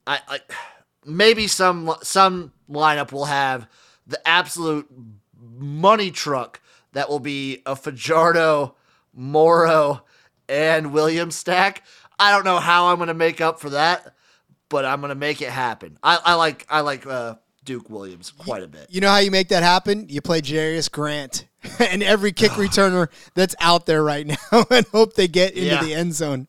[0.06, 0.40] I, I
[1.04, 3.68] maybe some some lineup will have
[4.06, 4.88] the absolute
[5.56, 6.60] money truck
[6.92, 8.74] that will be a Fajardo,
[9.14, 10.04] Morrow,
[10.48, 11.84] and Williams stack.
[12.18, 14.14] I don't know how I'm gonna make up for that,
[14.68, 15.98] but I'm gonna make it happen.
[16.02, 18.86] I, I like I like uh, Duke Williams quite a bit.
[18.90, 20.06] You know how you make that happen?
[20.08, 21.46] You play Jarius Grant
[21.78, 24.36] and every kick returner that's out there right now
[24.70, 25.82] and hope they get into Yeah.
[25.82, 26.48] the end zone.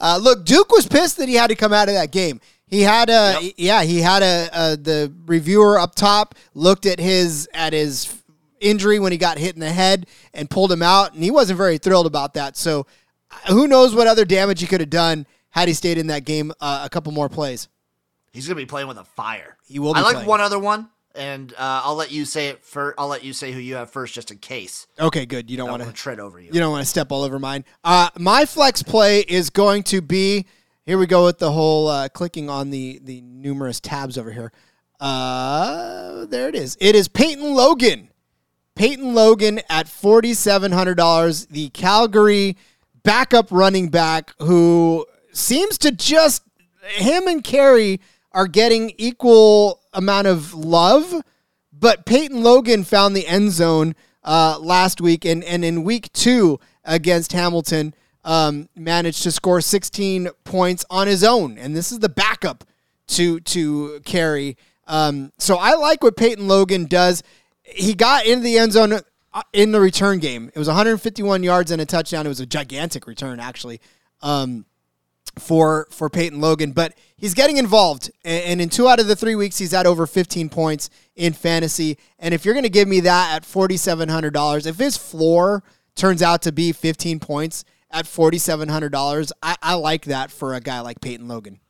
[0.00, 2.40] Uh, look, Duke was pissed that he had to come out of that game.
[2.68, 3.52] He had a Yep.
[3.56, 8.14] yeah, he had a, a the reviewer up top looked at his at his
[8.60, 11.56] injury when he got hit in the head and pulled him out, and he wasn't
[11.56, 12.56] very thrilled about that.
[12.56, 12.86] So,
[13.32, 16.24] uh, who knows what other damage he could have done had he stayed in that
[16.24, 17.68] game uh, a couple more plays.
[18.32, 19.56] He's gonna be playing with a fire.
[19.66, 20.28] He will I like playing.
[20.28, 22.94] one other one, and uh, I'll let you say it first.
[22.98, 24.86] I'll let you say who you have first, just in case.
[24.98, 25.50] Okay, good.
[25.50, 26.50] You don't I want to tread over you.
[26.52, 27.64] You don't want to step all over mine.
[27.82, 30.46] Uh, my flex play is going to be
[30.84, 30.96] here.
[30.96, 34.52] We go with the whole uh, clicking on the the numerous tabs over here.
[35.00, 36.76] Uh, there it is.
[36.80, 38.10] It is Peyton Logan.
[38.76, 41.46] Peyton Logan at forty seven hundred dollars.
[41.46, 42.56] The Calgary
[43.02, 46.42] backup running back who seems to just
[46.82, 48.00] him and Carey
[48.32, 51.22] are getting equal amount of love
[51.80, 56.60] but Peyton Logan found the end zone uh, last week, and, and in week two
[56.84, 62.10] against Hamilton, um, managed to score 16 points on his own, and this is the
[62.10, 62.64] backup
[63.06, 64.56] to to Carey.
[64.86, 67.22] Um, so I like what Peyton Logan does.
[67.62, 68.92] He got into the end zone
[69.32, 70.50] uh, in the return game.
[70.54, 72.26] It was 151 yards and a touchdown.
[72.26, 73.80] It was a gigantic return, actually.
[74.20, 74.66] Um,
[75.38, 78.10] for for Peyton Logan, but he's getting involved.
[78.24, 81.98] And, in two out of the three weeks, he's had over 15 points in fantasy.
[82.18, 85.62] And if you're going to give me that at $4,700, if his floor
[85.94, 90.80] turns out to be 15 points at $4,700, I, I like that for a guy
[90.80, 91.60] like Peyton Logan.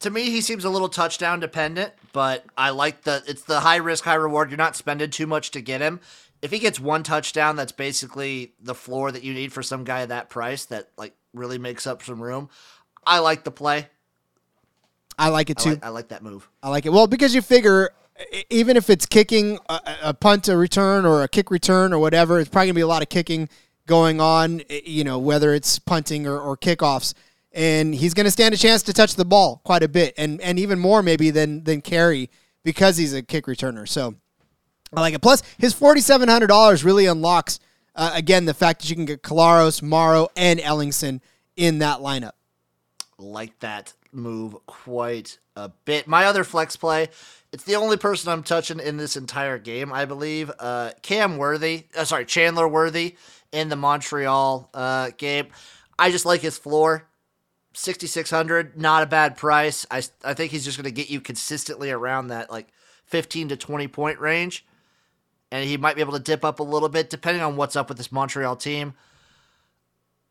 [0.00, 3.76] To me, he seems a little touchdown dependent, but I like the it's the high
[3.76, 4.50] risk, high reward.
[4.50, 6.00] You're not spending too much to get him.
[6.40, 10.02] If he gets one touchdown, that's basically the floor that you need for some guy
[10.02, 12.48] at that price that like really makes up some room.
[13.08, 13.88] I like the play.
[15.18, 15.70] I like it I too.
[15.70, 16.48] like, I like that move.
[16.62, 16.90] I like it.
[16.90, 17.90] Well, because you figure
[18.50, 22.38] even if it's kicking a, a punt a return or a kick return or whatever,
[22.38, 23.48] it's probably going to be a lot of kicking
[23.86, 27.14] going on, you know, whether it's punting or, or kickoffs.
[27.52, 30.40] And he's going to stand a chance to touch the ball quite a bit and,
[30.40, 32.30] and even more maybe than, than Carey
[32.62, 33.88] because he's a kick returner.
[33.88, 34.14] So
[34.94, 35.22] I like it.
[35.22, 37.58] Plus, his $4,700 really unlocks,
[37.94, 41.20] uh, again, the fact that you can get Collaros, Morrow, and Ellingson
[41.56, 42.32] in that lineup.
[43.18, 46.06] Like that move quite a bit.
[46.06, 47.08] My other flex play,
[47.52, 50.50] it's the only person I'm touching in this entire game, I believe.
[50.58, 53.16] Uh, Cam Worthy, uh, sorry, Chandler Worthy
[53.52, 55.48] in the Montreal uh, game.
[55.98, 57.04] I just like his floor.
[57.74, 59.86] 6600 not a bad price.
[59.90, 62.68] I I think he's just going to get you consistently around that like
[63.06, 64.66] 15 to 20 point range.
[65.52, 67.88] And he might be able to dip up a little bit depending on what's up
[67.88, 68.94] with this Montreal team.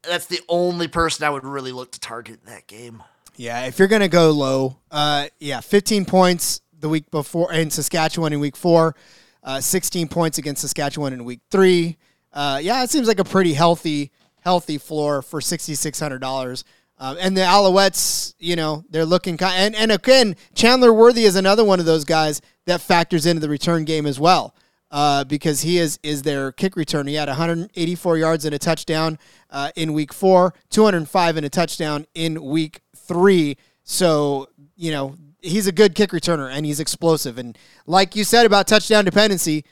[0.08, 3.04] That's the only person I would really look to target in that game.
[3.36, 8.34] Yeah, if you're to go low, uh, yeah, 15 points the week before in Saskatchewan
[8.34, 8.96] in week four,
[9.44, 11.98] uh, 16 points against Saskatchewan in week three.
[12.34, 16.64] Uh, yeah, it seems like a pretty healthy, healthy floor for $6,600.
[17.00, 19.56] Um, and the Alouettes, you know, they're looking kind.
[19.56, 23.50] And, and again, Chandler Worthy is another one of those guys that factors into the
[23.50, 24.56] return game as well.
[24.90, 27.08] Uh, because he is is their kick return.
[27.08, 29.20] He had 184 yards and a touchdown
[29.50, 33.58] uh, in week four, 205 and a touchdown in week three.
[33.84, 34.48] So
[34.78, 37.38] you know he's a good kick returner and he's explosive.
[37.38, 39.66] And like you said about touchdown dependency,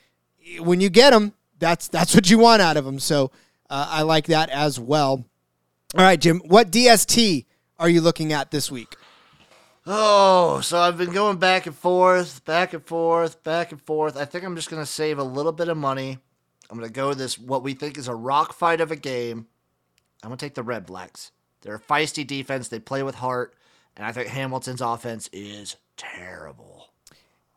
[0.60, 2.99] when you get him, that's that's what you want out of him.
[2.99, 3.32] So
[3.69, 5.25] uh, I like that as well.
[5.95, 7.45] All right, Jim, what DST
[7.80, 8.95] are you looking at this week?
[9.88, 14.17] Oh, so I've been going back and forth, back and forth, back and forth.
[14.17, 16.17] I think I'm just going to save a little bit of money.
[16.69, 19.45] I'm going to go this, what we think is a rock fight of a game.
[20.24, 21.32] I'm going to take the Red Blacks.
[21.62, 22.67] They're a feisty defense.
[22.67, 23.54] They play with heart.
[23.95, 26.89] And I think Hamilton's offense is terrible.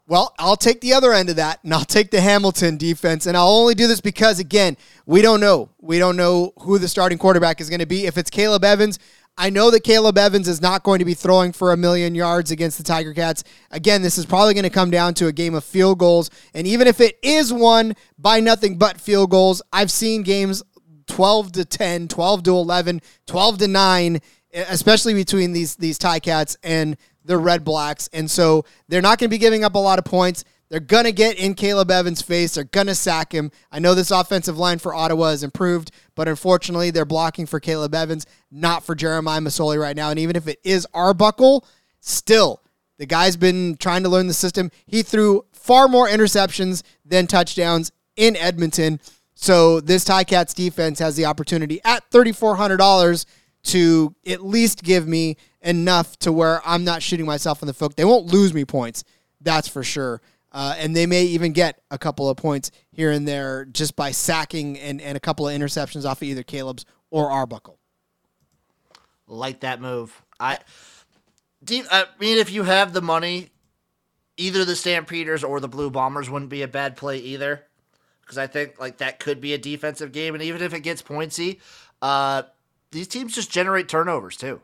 [0.06, 3.26] Well, I'll take the other end of that, and I'll take the Hamilton defense.
[3.26, 5.68] And I'll only do this because, again, we don't know.
[5.80, 8.06] We don't know who the starting quarterback is going to be.
[8.06, 8.98] If it's Caleb Evans,
[9.40, 12.50] I know that Caleb Evans is not going to be throwing for a million yards
[12.50, 13.44] against the Tiger Cats.
[13.70, 16.28] Again, this is probably going to come down to a game of field goals.
[16.54, 20.64] And even if it is won by nothing but field goals, I've seen games
[21.06, 24.20] 12 to 10, 12 to 11, 12 to 9,
[24.54, 28.08] especially between these these Ticats and the Red Blacks.
[28.12, 30.44] And so they're not going to be giving up a lot of points.
[30.68, 32.54] They're going to get in Caleb Evans' face.
[32.54, 33.50] They're going to sack him.
[33.72, 37.94] I know this offensive line for Ottawa has improved, but unfortunately, they're blocking for Caleb
[37.94, 40.10] Evans, not for Jeremiah Masoli right now.
[40.10, 41.66] And even if it is Arbuckle,
[42.00, 42.62] still,
[42.98, 44.70] the guy's been trying to learn the system.
[44.86, 49.00] He threw far more interceptions than touchdowns in Edmonton.
[49.34, 53.24] So this Ticats defense has the opportunity at $3,400
[53.64, 57.96] to at least give me enough to where I'm not shooting myself in the foot.
[57.96, 59.04] They won't lose me points,
[59.40, 60.20] that's for sure.
[60.50, 64.10] Uh, and they may even get a couple of points here and there just by
[64.10, 67.78] sacking and, and a couple of interceptions off of either Caleb's or Arbuckle.
[69.26, 70.22] Like that move.
[70.40, 70.58] I,
[71.70, 73.50] I mean, if you have the money,
[74.38, 77.64] either the Stampeders or the Blue Bombers wouldn't be a bad play either.
[78.22, 81.00] Because I think like that could be a defensive game, and even if it gets
[81.00, 81.60] pointsy,
[82.02, 82.42] uh,
[82.90, 84.60] these teams just generate turnovers too.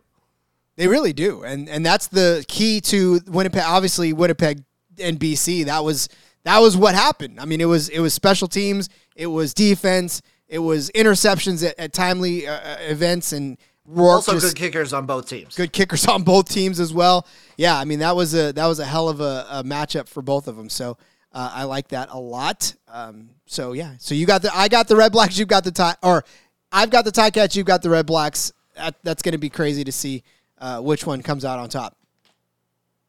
[0.76, 3.62] They really do, and and that's the key to Winnipeg.
[3.64, 4.64] Obviously, Winnipeg
[5.00, 5.66] and BC.
[5.66, 6.08] That was
[6.44, 7.40] that was what happened.
[7.40, 11.78] I mean, it was it was special teams, it was defense, it was interceptions at,
[11.78, 15.54] at timely uh, uh events, and Rourke also just, good kickers on both teams.
[15.54, 17.26] Good kickers on both teams as well.
[17.56, 20.22] Yeah, I mean that was a that was a hell of a, a matchup for
[20.22, 20.68] both of them.
[20.68, 20.96] So.
[21.36, 22.72] Uh, I like that a lot.
[22.86, 25.72] Um, so yeah, so you got the I got the Red Blacks, you've got the
[25.72, 26.24] tie, or
[26.70, 28.52] I've got the Ticats, you've got the Red Blacks.
[28.76, 30.22] That, that's going to be crazy to see
[30.58, 31.96] uh, which one comes out on top.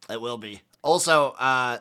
[0.10, 0.62] It will be.
[0.86, 1.80] Also, uh,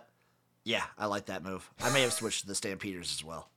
[0.64, 1.70] yeah, I like that move.
[1.78, 3.50] I may have switched to the Stampeders as well.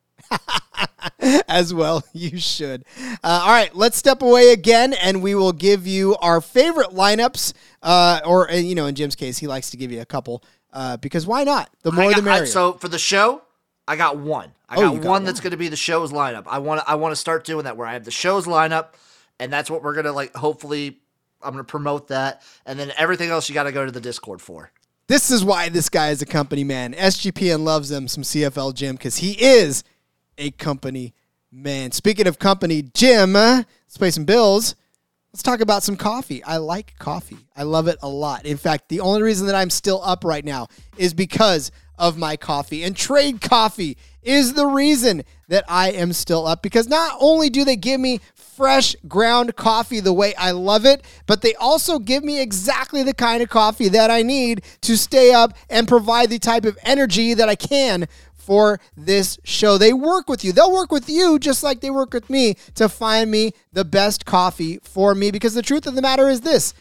[1.48, 2.84] as well, you should.
[3.24, 7.54] Uh, all right, let's step away again, and we will give you our favorite lineups.
[7.82, 10.98] Uh, or you know, in Jim's case, he likes to give you a couple uh,
[10.98, 11.70] because why not?
[11.82, 12.44] The more got, the merrier.
[12.44, 13.42] I, so for the show,
[13.88, 14.52] I got one.
[14.68, 16.44] I oh, got, got, one, that's going to be the show's lineup.
[16.48, 18.96] I want I want to start doing that where I have the show's lineup,
[19.40, 20.36] and that's what we're going to like.
[20.36, 21.00] Hopefully,
[21.42, 24.02] I'm going to promote that, and then everything else you got to go to the
[24.02, 24.74] Discord for.
[25.08, 26.94] This is why this guy is a company man.
[26.94, 29.86] SGPN loves him some CFL Jim because he is
[30.38, 31.14] a company
[31.50, 31.94] man.
[31.94, 34.76] Speaking of company, Jim, uh, let's pay some bills.
[35.32, 36.44] Let's talk about some coffee.
[36.44, 37.38] I like coffee.
[37.56, 38.46] I love it a lot.
[38.46, 40.68] In fact, the only reason that I'm still up right now
[40.98, 42.84] is because of my coffee.
[42.84, 47.64] And Trade Coffee is the reason that I am still up because not only do
[47.64, 52.24] they give me fresh ground coffee the way I love it, but they also give
[52.24, 56.40] me exactly the kind of coffee that I need to stay up and provide the
[56.40, 59.78] type of energy that I can for this show.
[59.78, 60.52] They work with you.
[60.54, 64.26] They'll work with you just like they work with me to find me the best
[64.26, 66.74] coffee for me because the truth of the matter is this.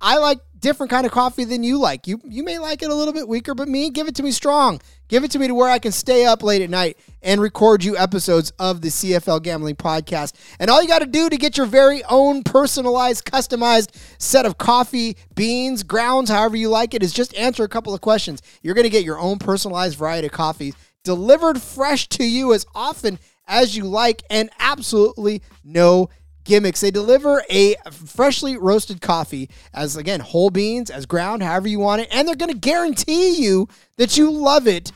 [0.00, 2.06] I like different kind of coffee than you like.
[2.06, 4.32] You you may like it a little bit weaker, but me, give it to me
[4.32, 4.80] strong.
[5.08, 7.84] Give it to me to where I can stay up late at night and record
[7.84, 10.32] you episodes of the CFL Gambling Podcast.
[10.58, 14.56] And all you got to do to get your very own personalized, customized set of
[14.56, 18.40] coffee, beans, grounds, however you like it, is just answer a couple of questions.
[18.62, 22.64] You're going to get your own personalized variety of coffees delivered fresh to you as
[22.74, 26.08] often as you like and absolutely no
[26.44, 26.80] gimmicks.
[26.80, 32.02] They deliver a freshly roasted coffee as, again, whole beans, as ground, however you want
[32.02, 32.08] it.
[32.12, 34.92] And they're going to guarantee you that you love it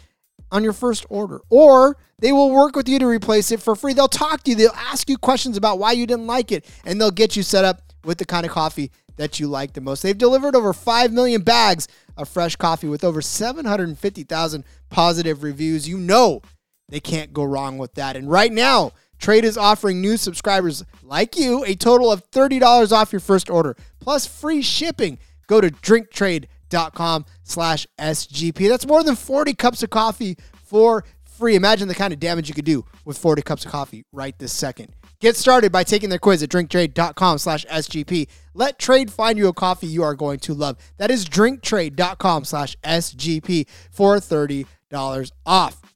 [0.50, 1.40] on your first order.
[1.50, 3.92] Or they will work with you to replace it for free.
[3.92, 7.00] They'll talk to you, they'll ask you questions about why you didn't like it, and
[7.00, 10.02] they'll get you set up with the kind of coffee that you like the most.
[10.02, 15.88] They've delivered over 5 million bags of fresh coffee with over 750,000 positive reviews.
[15.88, 16.40] You know
[16.88, 18.16] they can't go wrong with that.
[18.16, 23.12] And right now, Trade is offering new subscribers like you a total of $30 off
[23.12, 25.18] your first order, plus free shipping.
[25.46, 28.68] Go to drinktrade.com slash SGP.
[28.68, 31.54] That's more than 40 cups of coffee for free.
[31.54, 34.52] Imagine the kind of damage you could do with 40 cups of coffee right this
[34.52, 34.94] second.
[35.20, 38.28] Get started by taking their quiz at drinktrade.com slash SGP.
[38.54, 40.76] Let Trade find you a coffee you are going to love.
[40.98, 45.87] That is drinktrade.com slash SGP for $30 off.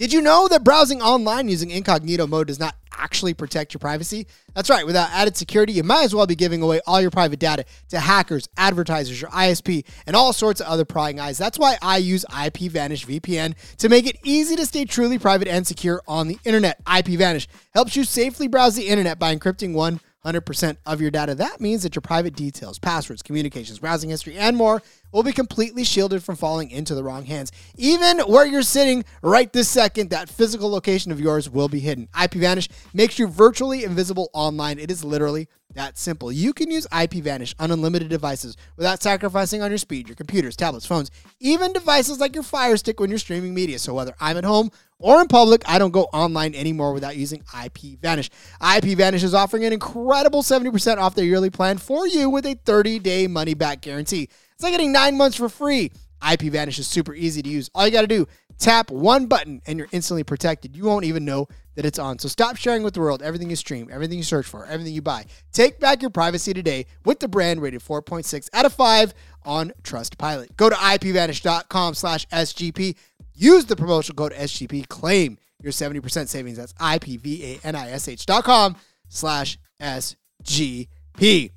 [0.00, 4.26] Did you know that browsing online using incognito mode does not actually protect your privacy?
[4.54, 4.86] That's right.
[4.86, 8.00] Without added security, you might as well be giving away all your private data to
[8.00, 11.36] hackers, advertisers, your ISP, and all sorts of other prying eyes.
[11.36, 15.66] That's why I use IPVanish VPN to make it easy to stay truly private and
[15.66, 16.82] secure on the internet.
[16.86, 21.34] IPVanish helps you safely browse the internet by encrypting one 100% of your data.
[21.34, 25.84] That means that your private details, passwords, communications, browsing history, and more will be completely
[25.84, 27.52] shielded from falling into the wrong hands.
[27.76, 32.08] Even where you're sitting right this second, that physical location of yours will be hidden.
[32.14, 34.78] IPVanish makes you virtually invisible online.
[34.78, 36.32] It is literally that simple.
[36.32, 40.86] You can use IPVanish on unlimited devices without sacrificing on your speed, your computers, tablets,
[40.86, 43.78] phones, even devices like your Fire Stick when you're streaming media.
[43.78, 47.42] So whether I'm at home or in public, I don't go online anymore without using
[47.54, 48.30] IPVanish.
[48.60, 53.26] IPVanish is offering an incredible 70% off their yearly plan for you with a 30-day
[53.26, 54.28] money-back guarantee.
[54.54, 55.92] It's like getting nine months for free.
[56.20, 57.70] IPVanish is super easy to use.
[57.74, 58.26] All you got to do,
[58.60, 60.76] tap one button and you're instantly protected.
[60.76, 62.18] You won't even know that it's on.
[62.18, 65.02] So stop sharing with the world everything you stream, everything you search for, everything you
[65.02, 65.24] buy.
[65.52, 70.56] Take back your privacy today with the brand rated 4.6 out of 5 on Trustpilot.
[70.56, 72.96] Go to ipvanish.com slash SGP.
[73.34, 74.86] Use the promotional code SGP.
[74.88, 76.58] Claim your 70% savings.
[76.58, 78.76] That's I-P-V-A-N-I-S-H dot com
[79.08, 81.50] slash SGP.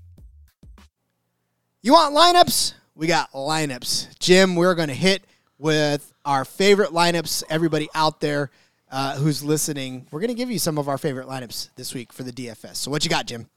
[1.82, 2.76] You want lineups?
[2.96, 4.18] We got lineups.
[4.20, 5.24] Jim, we're going to hit
[5.58, 7.44] with our favorite lineups.
[7.50, 8.52] Everybody out there
[8.92, 12.14] uh, who's listening, we're going to give you some of our favorite lineups this week
[12.14, 12.76] for the DFS.
[12.78, 13.48] So, what you got, Jim?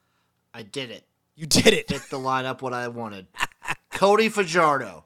[0.54, 1.04] I did it.
[1.34, 1.90] You did it.
[1.90, 3.26] Hit the lineup what I wanted.
[3.90, 5.04] Cody Fajardo,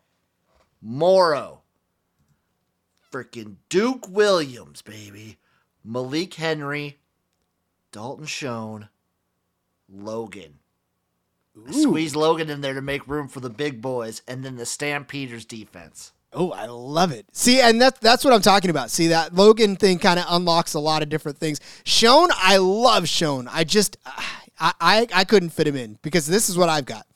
[0.80, 1.62] Morrow,
[3.12, 5.38] freaking Duke Williams, baby,
[5.84, 6.98] Malik Henry,
[7.92, 8.88] Dalton Schoen,
[9.88, 10.58] Logan.
[11.70, 15.44] Squeeze Logan in there to make room for the big boys, and then the Stampeders
[15.44, 16.12] defense.
[16.32, 17.26] Oh, I love it.
[17.32, 18.90] See, and that's that's what I'm talking about.
[18.90, 21.60] See, that Logan thing kind of unlocks a lot of different things.
[21.84, 23.48] Schoen, I love Schoen.
[23.50, 27.06] I just I, I I couldn't fit him in because this is what I've got.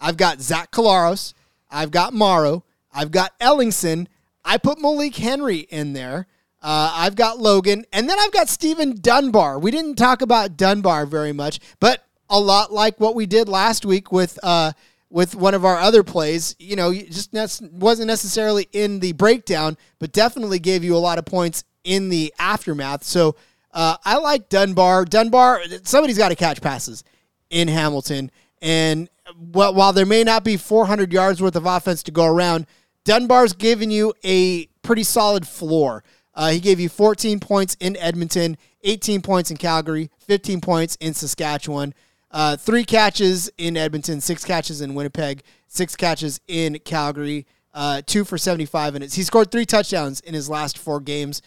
[0.00, 1.34] I've got Zach Collaros,
[1.70, 4.06] I've got Morrow, I've got Ellingson.
[4.44, 6.26] I put Malik Henry in there.
[6.60, 9.58] Uh, I've got Logan, and then I've got Steven Dunbar.
[9.58, 13.84] We didn't talk about Dunbar very much, but a lot like what we did last
[13.84, 14.72] week with uh,
[15.12, 16.56] with one of our other plays.
[16.58, 21.24] You know, just wasn't necessarily in the breakdown, but definitely gave you a lot of
[21.24, 23.04] points in the aftermath.
[23.04, 23.36] So
[23.72, 25.04] uh, I like Dunbar.
[25.04, 27.04] Dunbar, somebody's got to catch passes
[27.50, 32.26] in Hamilton, and while, there may not be 400 yards worth of offense to go
[32.26, 32.66] around,
[33.04, 36.04] Dunbar's giving you a pretty solid floor.
[36.34, 41.14] Uh, he gave you 14 points in Edmonton, 18 points in Calgary, 15 points in
[41.14, 41.94] Saskatchewan.
[42.32, 48.24] Uh, three catches in Edmonton, six catches in Winnipeg, six catches in Calgary, uh, two
[48.24, 49.14] for 75 minutes.
[49.14, 51.42] He scored three touchdowns in his last four games.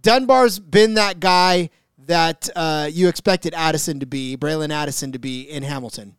[0.00, 1.70] Dunbar's been that guy
[2.06, 6.16] that uh, you expected Addison to be, Bralon Addison to be in Hamilton.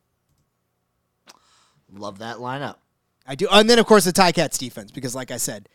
[1.91, 2.75] Love that lineup.
[3.25, 3.47] I do.
[3.51, 5.69] And then, of course, the Ticats defense, because like I said,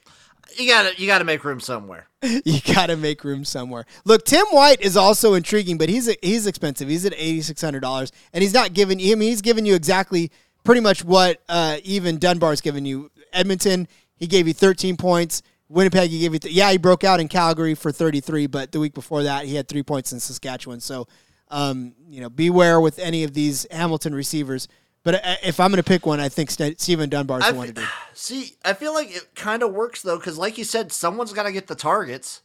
[0.57, 2.09] You gotta you gotta make room somewhere.
[2.45, 3.85] you got to make room somewhere.
[4.05, 6.89] Look, Tim White is also intriguing, but he's he's expensive.
[6.89, 9.01] He's at eighty six hundred dollars, and he's not giving.
[9.01, 10.31] I mean, he's giving you exactly
[10.63, 13.11] pretty much what uh, even Dunbar's given you.
[13.33, 15.43] Edmonton, he gave you thirteen points.
[15.69, 16.39] Winnipeg, he gave you.
[16.39, 19.47] Th- yeah, he broke out in Calgary for thirty three, but the week before that,
[19.47, 20.79] he had three points in Saskatchewan.
[20.79, 21.09] So,
[21.49, 24.69] um, you know, beware with any of these Hamilton receivers.
[25.05, 27.67] But uh, if I'm going to pick one, I think Steven Dunbar's I the one
[27.69, 27.85] to do.
[28.15, 31.45] See, I feel like it kind of works though, because like you said, someone's got
[31.45, 32.43] to get the targets,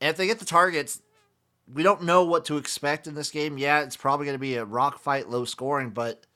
[0.00, 1.00] and if they get the targets,
[1.72, 3.56] we don't know what to expect in this game.
[3.56, 6.26] Yeah, it's probably going to be a rock fight, low scoring, but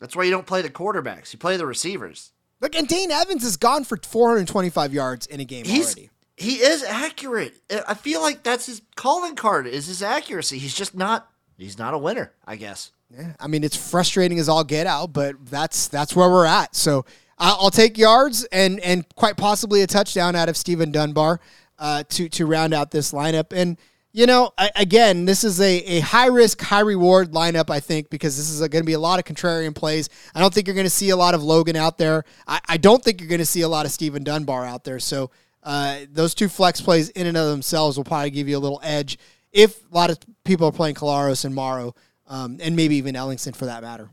[0.00, 1.32] that's why you don't play the quarterbacks.
[1.32, 2.32] You play the receivers.
[2.60, 6.10] Look, and Dane Evans has gone for 425 yards in a game He's already.
[6.36, 7.54] he is accurate.
[7.88, 10.58] I feel like that's his calling card is his accuracy.
[10.58, 11.28] He's just not
[11.62, 12.92] he's not a winner, I guess.
[13.10, 16.74] Yeah, I mean it's frustrating as all get out, but that's that's where we're at.
[16.74, 17.04] So
[17.38, 21.40] I'll, take yards and and quite possibly a touchdown out of Steven Dunbar
[21.78, 23.52] uh, to to round out this lineup.
[23.52, 23.76] And
[24.12, 27.70] you know, I, again, this is a, a high risk, high reward lineup.
[27.70, 30.08] I think because this is going to be a lot of contrarian plays.
[30.34, 32.24] I don't think you're going to see a lot of Logan out there.
[32.46, 35.00] I, I don't think you're going to see a lot of Stephen Dunbar out there.
[35.00, 35.30] So
[35.62, 38.80] uh, those two flex plays in and of themselves will probably give you a little
[38.82, 39.18] edge
[39.52, 41.94] if a lot of people are playing Collaros and Morrow
[42.26, 44.10] um, and maybe even Ellingson for that matter.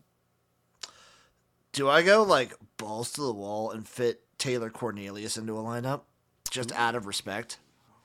[1.72, 6.02] Do I go like balls to the wall and fit Taylor Cornelius into a lineup
[6.50, 7.60] just out of respect?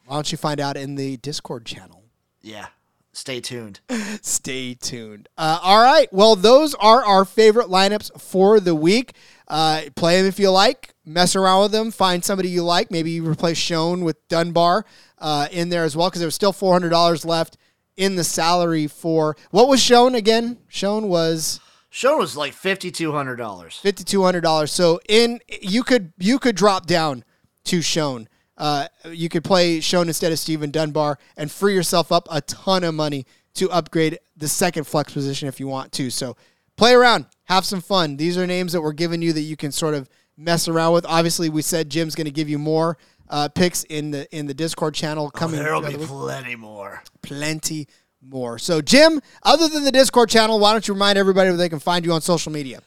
[0.07, 2.05] Why don't you find out in the Discord channel?
[2.43, 2.67] Yeah.
[3.13, 3.81] Stay tuned.
[4.23, 5.29] Stay tuned.
[5.39, 6.13] Uh, all right.
[6.13, 9.15] Well, those are our favorite lineups for the week.
[9.47, 10.95] Uh, play them if you like.
[11.07, 11.91] Mess around with them.
[11.91, 12.91] Find somebody you like.
[12.91, 14.85] Maybe you replace Schoen with Dunbar
[15.25, 17.57] uh, in there as well because there was still four hundred dollars left
[17.97, 20.59] in the salary for what was shown again.
[20.69, 23.79] Schoen was Schoen was like fifty two hundred dollars.
[23.79, 24.71] Fifty two hundred dollars.
[24.71, 27.25] So in you could you could drop down
[27.65, 28.29] to Schoen.
[28.59, 32.85] Uh, you could play Schoen instead of Steven Dunbar and free yourself up a ton
[32.85, 36.11] of money to upgrade the second flex position if you want to.
[36.11, 36.37] So
[36.77, 38.19] play around, have some fun.
[38.19, 41.07] These are names that we're giving you that you can sort of mess around with.
[41.07, 42.99] Obviously, we said Jim's going to give you more
[43.35, 45.59] uh, picks in the in the Discord channel Oh, coming.
[45.61, 46.07] there'll be week.
[46.07, 47.03] plenty more.
[47.23, 47.89] plenty
[48.23, 48.59] more.
[48.59, 51.81] So Jim, other than the Discord channel, why don't you remind everybody where they can
[51.81, 52.81] find you on social media?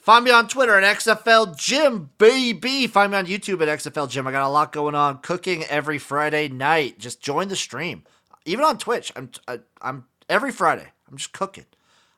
[0.00, 2.86] Find me on Twitter at XFL Jim, baby.
[2.88, 4.26] Find me on YouTube at XFL Jim.
[4.26, 5.18] I got a lot going on.
[5.18, 6.98] Cooking every Friday night.
[6.98, 8.02] Just join the stream.
[8.44, 10.88] Even on Twitch, I'm I, I'm every Friday.
[11.10, 11.66] I'm just cooking.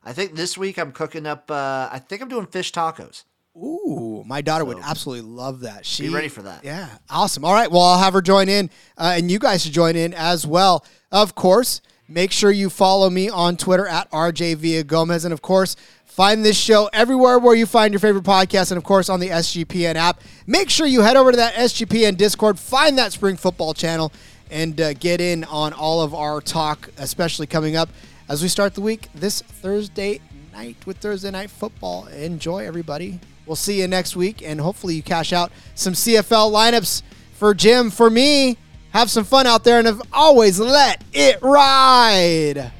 [0.02, 1.50] I think this week I'm cooking up.
[1.50, 3.24] Uh, I think I'm doing fish tacos.
[3.56, 5.86] Ooh, my daughter would absolutely love that.
[5.86, 6.64] She ready for that.
[6.64, 7.44] Yeah, awesome.
[7.44, 10.12] All right, well, I'll have her join in, uh, and you guys should join in
[10.12, 10.84] as well.
[11.12, 15.76] Of course, make sure you follow me on Twitter at RJ Villagomez, and of course,
[16.04, 19.28] find this show everywhere where you find your favorite podcast, and of course on the
[19.28, 20.20] SGPN app.
[20.48, 24.12] Make sure you head over to that SGPN Discord, find that Spring Football channel,
[24.50, 27.88] and uh, get in on all of our talk, especially coming up
[28.28, 30.20] as we start the week this Thursday
[30.52, 32.06] night with Thursday Night Football.
[32.06, 33.20] Enjoy, everybody.
[33.46, 37.02] We'll see you next week, and hopefully you cash out some CFL lineups
[37.34, 37.90] for Jim.
[37.90, 38.56] For me,
[38.90, 42.72] have some fun out there, and have always let it ride.